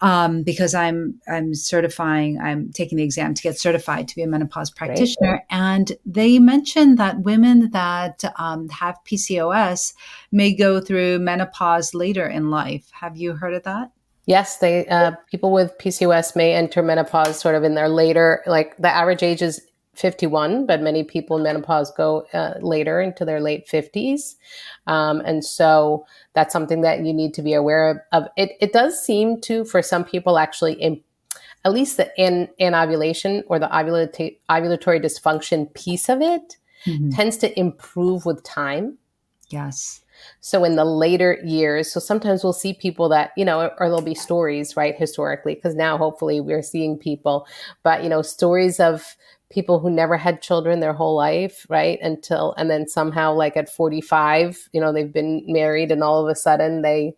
um, 0.00 0.42
because 0.42 0.74
I'm 0.74 1.20
I'm 1.28 1.54
certifying, 1.54 2.40
I'm 2.40 2.70
taking 2.72 2.96
the 2.96 3.04
exam 3.04 3.34
to 3.34 3.42
get 3.42 3.58
certified 3.58 4.08
to 4.08 4.16
be 4.16 4.22
a 4.22 4.26
menopause 4.26 4.70
practitioner. 4.70 5.32
Right. 5.32 5.40
And 5.50 5.92
they 6.04 6.38
mentioned 6.38 6.98
that 6.98 7.20
women 7.20 7.70
that 7.70 8.24
um, 8.36 8.68
have 8.68 8.98
PCOS 9.04 9.94
may 10.32 10.54
go 10.54 10.80
through 10.80 11.18
menopause 11.20 11.94
later 11.94 12.26
in 12.26 12.50
life. 12.50 12.90
Have 12.92 13.16
you 13.16 13.34
heard 13.34 13.54
of 13.54 13.62
that? 13.64 13.90
Yes, 14.26 14.58
they 14.58 14.86
uh, 14.88 15.12
people 15.30 15.52
with 15.52 15.76
PCOS 15.78 16.36
may 16.36 16.54
enter 16.54 16.82
menopause 16.82 17.40
sort 17.40 17.54
of 17.54 17.64
in 17.64 17.74
their 17.74 17.88
later, 17.88 18.42
like 18.46 18.76
the 18.76 18.88
average 18.88 19.22
age 19.22 19.40
is 19.40 19.60
51, 19.98 20.64
but 20.66 20.80
many 20.80 21.02
people 21.02 21.38
in 21.38 21.42
menopause 21.42 21.90
go 21.90 22.24
uh, 22.32 22.54
later 22.60 23.00
into 23.00 23.24
their 23.24 23.40
late 23.40 23.66
50s. 23.66 24.36
Um, 24.88 25.20
and 25.24 25.44
so 25.44 26.04
that's 26.32 26.52
something 26.52 26.80
that 26.80 27.04
you 27.04 27.12
need 27.12 27.34
to 27.34 27.42
be 27.42 27.54
aware 27.54 28.04
of. 28.10 28.24
It, 28.36 28.52
it 28.60 28.72
does 28.72 29.00
seem 29.00 29.40
to, 29.42 29.64
for 29.64 29.82
some 29.82 30.04
people, 30.04 30.38
actually, 30.38 30.72
in, 30.72 31.00
at 31.64 31.72
least 31.72 31.98
the 31.98 32.10
in, 32.16 32.48
anovulation 32.58 33.44
or 33.46 33.58
the 33.58 33.68
ovulatory, 33.68 34.38
ovulatory 34.50 35.04
dysfunction 35.04 35.72
piece 35.74 36.08
of 36.08 36.20
it 36.22 36.56
mm-hmm. 36.86 37.10
tends 37.10 37.36
to 37.36 37.58
improve 37.58 38.24
with 38.24 38.42
time. 38.42 38.98
Yes. 39.50 40.00
So 40.40 40.64
in 40.64 40.76
the 40.76 40.84
later 40.84 41.38
years, 41.44 41.92
so 41.92 42.00
sometimes 42.00 42.42
we'll 42.42 42.52
see 42.52 42.72
people 42.72 43.08
that, 43.10 43.30
you 43.36 43.44
know, 43.44 43.70
or 43.78 43.88
there'll 43.88 44.00
be 44.00 44.14
stories, 44.14 44.76
right, 44.76 44.96
historically, 44.96 45.54
because 45.54 45.74
now 45.74 45.96
hopefully 45.96 46.40
we're 46.40 46.62
seeing 46.62 46.98
people, 46.98 47.46
but, 47.82 48.02
you 48.02 48.08
know, 48.08 48.22
stories 48.22 48.80
of 48.80 49.16
people 49.50 49.78
who 49.78 49.90
never 49.90 50.16
had 50.16 50.42
children 50.42 50.80
their 50.80 50.92
whole 50.92 51.16
life, 51.16 51.66
right? 51.70 51.98
Until, 52.02 52.54
and 52.58 52.70
then 52.70 52.86
somehow, 52.86 53.32
like 53.32 53.56
at 53.56 53.68
45, 53.68 54.68
you 54.72 54.80
know, 54.80 54.92
they've 54.92 55.12
been 55.12 55.42
married 55.46 55.90
and 55.90 56.02
all 56.02 56.22
of 56.22 56.30
a 56.30 56.34
sudden 56.34 56.82
they, 56.82 57.14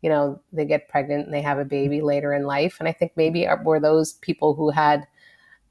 you 0.00 0.08
know, 0.08 0.40
they 0.52 0.64
get 0.64 0.88
pregnant 0.88 1.26
and 1.26 1.34
they 1.34 1.42
have 1.42 1.58
a 1.58 1.64
baby 1.64 2.00
later 2.00 2.32
in 2.32 2.44
life. 2.44 2.76
And 2.78 2.88
I 2.88 2.92
think 2.92 3.12
maybe 3.16 3.46
were 3.64 3.80
those 3.80 4.14
people 4.14 4.54
who 4.54 4.70
had, 4.70 5.06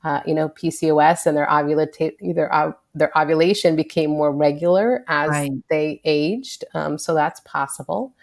uh, 0.04 0.22
you 0.26 0.36
know, 0.36 0.50
PCOS 0.50 1.26
and 1.26 1.36
their 1.36 1.48
ovulate, 1.48 2.36
their, 2.36 2.54
uh, 2.54 2.74
their 2.94 3.18
ovulation 3.18 3.76
became 3.76 4.12
more 4.12 4.32
regular 4.32 5.04
as 5.08 5.30
right. 5.30 5.52
they 5.70 6.02
aged. 6.04 6.64
Um, 6.76 6.98
so 6.98 7.14
that's 7.16 7.40
possible. 7.42 8.14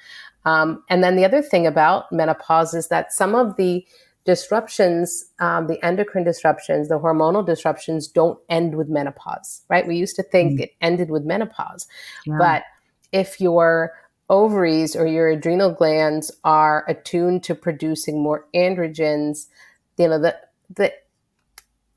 Um, 0.44 0.82
and 0.88 1.02
then 1.02 1.16
the 1.16 1.24
other 1.24 1.42
thing 1.42 1.66
about 1.66 2.10
menopause 2.12 2.72
is 2.72 2.88
that 2.88 3.12
some 3.12 3.34
of 3.34 3.56
the 3.56 3.84
disruptions, 4.24 5.24
um, 5.38 5.66
the 5.66 5.82
endocrine 5.84 6.24
disruptions, 6.24 6.88
the 6.88 6.98
hormonal 6.98 7.44
disruptions 7.44 8.06
don't 8.06 8.38
end 8.48 8.76
with 8.76 8.88
menopause, 8.88 9.62
right? 9.68 9.86
We 9.86 9.96
used 9.96 10.16
to 10.16 10.22
think 10.22 10.60
mm. 10.60 10.62
it 10.64 10.72
ended 10.80 11.10
with 11.10 11.24
menopause. 11.24 11.86
Yeah. 12.26 12.36
But 12.38 12.62
if 13.12 13.40
your 13.40 13.92
ovaries 14.28 14.94
or 14.94 15.06
your 15.06 15.28
adrenal 15.28 15.72
glands 15.72 16.30
are 16.44 16.84
attuned 16.88 17.42
to 17.44 17.54
producing 17.54 18.22
more 18.22 18.46
androgens, 18.54 19.46
you 19.98 20.08
know, 20.08 20.18
the, 20.20 20.36
the 20.74 20.92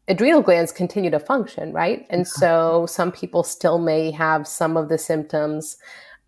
adrenal 0.07 0.41
glands 0.41 0.71
continue 0.71 1.11
to 1.11 1.19
function, 1.19 1.71
right? 1.73 2.05
And 2.09 2.27
so 2.27 2.85
some 2.87 3.11
people 3.11 3.43
still 3.43 3.79
may 3.79 4.11
have 4.11 4.47
some 4.47 4.77
of 4.77 4.89
the 4.89 4.97
symptoms, 4.97 5.77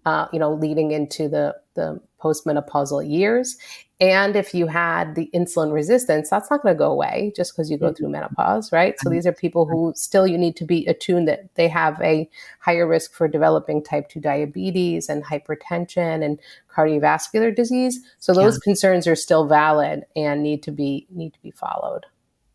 uh, 0.05 0.27
you 0.31 0.39
know, 0.39 0.53
leading 0.53 0.91
into 0.91 1.27
the, 1.27 1.55
the 1.73 1.99
postmenopausal 2.21 3.09
years. 3.09 3.57
And 3.99 4.35
if 4.35 4.53
you 4.53 4.67
had 4.67 5.15
the 5.15 5.29
insulin 5.33 5.71
resistance, 5.71 6.29
that's 6.29 6.51
not 6.51 6.61
going 6.61 6.75
to 6.75 6.77
go 6.77 6.91
away 6.91 7.31
just 7.35 7.53
because 7.53 7.71
you 7.71 7.77
go 7.77 7.93
through 7.93 8.09
menopause, 8.09 8.71
right? 8.73 8.99
So 8.99 9.09
these 9.09 9.25
are 9.25 9.31
people 9.31 9.65
who 9.65 9.93
still 9.95 10.27
you 10.27 10.37
need 10.37 10.57
to 10.57 10.65
be 10.65 10.85
attuned 10.85 11.29
that 11.29 11.55
they 11.55 11.69
have 11.69 12.01
a 12.01 12.29
higher 12.59 12.85
risk 12.85 13.13
for 13.13 13.27
developing 13.29 13.81
type 13.81 14.09
2 14.09 14.19
diabetes 14.19 15.07
and 15.07 15.23
hypertension 15.23 16.25
and 16.25 16.39
cardiovascular 16.69 17.55
disease. 17.55 17.99
So 18.19 18.33
those 18.33 18.55
yeah. 18.55 18.65
concerns 18.65 19.07
are 19.07 19.15
still 19.15 19.47
valid 19.47 20.03
and 20.15 20.43
need 20.43 20.61
to 20.63 20.71
be 20.71 21.07
need 21.09 21.33
to 21.33 21.41
be 21.41 21.51
followed. 21.51 22.05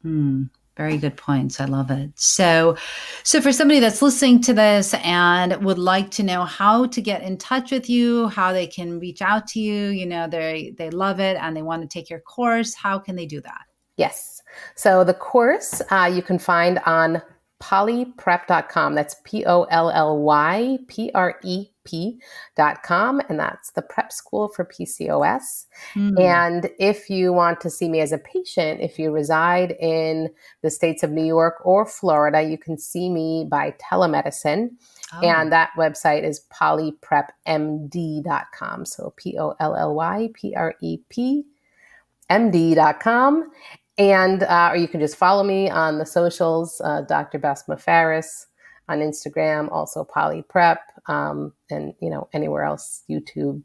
Hmm. 0.03 0.45
Very 0.76 0.98
good 0.98 1.16
points. 1.16 1.61
I 1.61 1.66
love 1.66 1.90
it. 1.90 2.12
So, 2.14 2.76
so 3.22 3.40
for 3.40 3.52
somebody 3.52 3.80
that's 3.80 4.00
listening 4.00 4.40
to 4.42 4.54
this 4.54 4.94
and 4.94 5.62
would 5.64 5.78
like 5.78 6.11
to 6.12 6.22
know 6.22 6.44
how 6.44 6.87
to 6.87 7.02
get 7.02 7.22
in 7.22 7.37
touch 7.37 7.70
with 7.70 7.90
you, 7.90 8.28
how 8.28 8.52
they 8.52 8.66
can 8.66 8.98
reach 8.98 9.20
out 9.20 9.46
to 9.48 9.61
you, 9.61 9.88
you 9.88 10.06
know, 10.06 10.26
they 10.26 10.74
they 10.78 10.90
love 10.90 11.20
it 11.20 11.37
and 11.40 11.56
they 11.56 11.62
want 11.62 11.83
to 11.83 11.88
take 11.88 12.09
your 12.09 12.20
course, 12.20 12.74
how 12.74 12.98
can 12.98 13.16
they 13.16 13.26
do 13.26 13.40
that? 13.40 13.62
Yes. 13.96 14.40
So 14.74 15.04
the 15.04 15.14
course 15.14 15.83
uh, 15.90 16.11
you 16.12 16.22
can 16.22 16.38
find 16.38 16.78
on 16.87 17.20
pollyprep.com. 17.61 18.94
That's 18.94 19.16
P 19.25 19.44
O 19.46 19.64
L 19.64 19.90
L 19.90 20.18
Y 20.18 20.79
P 20.88 21.11
R 21.14 21.38
E 21.44 21.68
P.com. 21.85 23.20
And 23.29 23.38
that's 23.38 23.73
the 23.73 23.83
prep 23.83 24.11
school 24.12 24.49
for 24.49 24.64
PCOS. 24.64 25.66
Mm. 25.94 26.18
And 26.20 26.70
if 26.79 27.11
you 27.11 27.33
want 27.33 27.61
to 27.62 27.70
see 27.70 27.88
me 27.88 28.01
as 28.01 28.12
a 28.12 28.18
patient, 28.18 28.81
if 28.81 28.96
you 28.99 29.11
reside 29.11 29.73
in 29.81 30.31
the 30.62 30.70
states 30.70 31.03
of 31.03 31.11
New 31.11 31.25
York 31.25 31.57
or 31.64 31.85
Florida, 31.87 32.42
you 32.42 32.59
can 32.59 32.79
see 32.79 33.11
me 33.11 33.46
by 33.49 33.73
telemedicine. 33.73 34.68
Oh. 35.14 35.27
And 35.27 35.51
that 35.53 35.70
website 35.77 36.23
is 36.25 36.44
pollyprepmd.com. 36.53 38.85
So 38.85 39.14
P 39.16 39.38
O 39.38 39.55
L 39.59 39.75
L 39.75 39.94
Y 39.94 40.29
P 40.35 40.55
R 40.55 40.75
E 40.81 40.99
P 41.09 41.46
M.D.com. 42.31 43.51
And, 43.98 44.44
uh, 44.44 44.70
or 44.72 44.76
you 44.76 44.88
can 44.88 45.00
just 45.00 45.16
follow 45.16 45.42
me 45.42 45.68
on 45.68 45.98
the 45.98 46.07
socials, 46.07 46.81
uh, 46.83 47.03
Dr. 47.03 47.38
Basma 47.38 47.79
Faris 47.79 48.46
on 48.88 49.00
Instagram, 49.00 49.70
also 49.70 50.05
Polly 50.05 50.42
Prep, 50.48 50.81
um, 51.07 51.53
and, 51.70 51.94
you 52.00 52.11
know, 52.11 52.29
anywhere 52.33 52.64
else, 52.64 53.03
YouTube, 53.11 53.62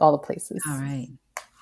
all 0.00 0.12
the 0.12 0.18
places. 0.18 0.62
All 0.68 0.78
right. 0.78 1.08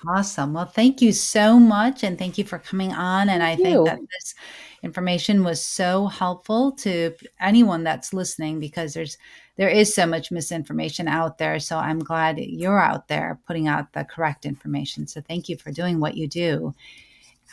Awesome. 0.07 0.53
Well, 0.53 0.65
thank 0.65 1.01
you 1.01 1.11
so 1.11 1.59
much. 1.59 2.03
And 2.03 2.19
thank 2.19 2.37
you 2.37 2.43
for 2.43 2.59
coming 2.59 2.91
on. 2.93 3.27
And 3.27 3.41
I 3.41 3.55
think 3.55 3.87
that 3.87 3.99
this 3.99 4.35
information 4.83 5.43
was 5.43 5.63
so 5.63 6.07
helpful 6.07 6.73
to 6.73 7.13
anyone 7.39 7.83
that's 7.83 8.13
listening 8.13 8.59
because 8.59 8.93
there's, 8.93 9.17
there 9.55 9.69
is 9.69 9.95
so 9.95 10.05
much 10.05 10.31
misinformation 10.31 11.07
out 11.07 11.37
there. 11.37 11.59
So 11.59 11.77
I'm 11.77 11.99
glad 11.99 12.37
you're 12.37 12.79
out 12.79 13.07
there 13.07 13.39
putting 13.47 13.67
out 13.67 13.93
the 13.93 14.03
correct 14.03 14.45
information. 14.45 15.07
So 15.07 15.21
thank 15.21 15.49
you 15.49 15.57
for 15.57 15.71
doing 15.71 15.99
what 15.99 16.15
you 16.15 16.27
do. 16.27 16.75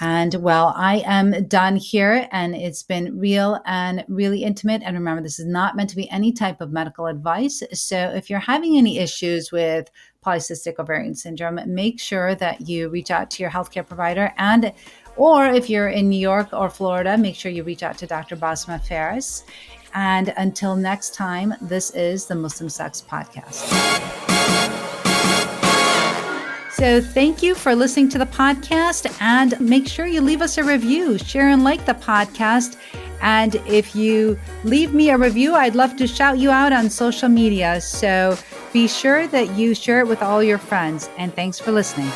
And 0.00 0.35
well, 0.37 0.72
I 0.76 1.02
am 1.07 1.46
done 1.46 1.76
here, 1.76 2.26
and 2.33 2.57
it's 2.57 2.83
been 2.83 3.18
real 3.18 3.61
and 3.66 4.05
really 4.09 4.42
intimate. 4.42 4.83
And 4.85 4.96
remember, 4.96 5.22
this 5.22 5.38
is 5.38 5.46
not 5.46 5.76
meant 5.76 5.90
to 5.90 5.96
be 5.96 6.11
any 6.11 6.33
type 6.33 6.61
of 6.61 6.72
medical 6.72 7.07
advice. 7.07 7.62
So 7.72 7.96
if 7.96 8.31
you're 8.31 8.40
having 8.40 8.76
any 8.76 8.98
issues 8.98 9.52
with 9.52 9.90
polycystic 10.24 10.78
ovarian 10.78 11.14
syndrome, 11.14 11.61
make 11.66 12.00
sure 12.00 12.35
that 12.37 12.68
you 12.68 12.88
reach 12.88 13.11
out 13.11 13.31
to 13.33 13.42
your 13.42 13.50
healthcare 13.50 13.87
provider. 13.87 14.33
And 14.38 14.72
or 15.16 15.46
if 15.46 15.68
you're 15.68 15.88
in 15.88 16.09
New 16.09 16.18
York 16.18 16.48
or 16.52 16.70
Florida, 16.70 17.18
make 17.18 17.35
sure 17.35 17.52
you 17.52 17.62
reach 17.62 17.83
out 17.83 17.98
to 17.98 18.07
Dr. 18.07 18.37
Basma 18.37 18.83
Faris. 18.83 19.44
And 19.94 20.33
until 20.38 20.74
next 20.74 21.14
time, 21.14 21.55
this 21.61 21.90
is 21.90 22.26
the 22.26 22.35
Muslim 22.35 22.70
Sex 22.70 23.05
Podcast. 23.07 24.32
So, 26.83 27.01
thank 27.01 27.45
you 27.45 27.55
for 27.55 27.77
listening 27.77 28.09
to 28.09 28.18
the 28.18 28.27
podcast 28.27 29.07
and 29.21 29.55
make 29.61 29.87
sure 29.87 30.05
you 30.05 30.21
leave 30.21 30.42
us 30.42 30.59
a 30.59 30.64
review, 30.64 31.16
share 31.16 31.51
and 31.51 31.62
like 31.62 31.87
the 31.87 31.95
podcast. 31.95 32.77
And 33.21 33.55
if 33.68 33.95
you 33.95 34.37
leave 34.64 34.92
me 34.92 35.11
a 35.11 35.16
review, 35.16 35.55
I'd 35.55 35.77
love 35.77 35.95
to 35.99 36.09
shout 36.09 36.38
you 36.38 36.51
out 36.51 36.73
on 36.73 36.90
social 36.90 37.29
media. 37.29 37.81
So, 37.81 38.37
be 38.73 38.88
sure 38.88 39.29
that 39.29 39.57
you 39.57 39.77
share 39.77 40.01
it 40.01 40.09
with 40.09 40.23
all 40.23 40.42
your 40.42 40.59
friends. 40.59 41.09
And 41.18 41.33
thanks 41.33 41.57
for 41.57 41.71
listening. 41.71 42.11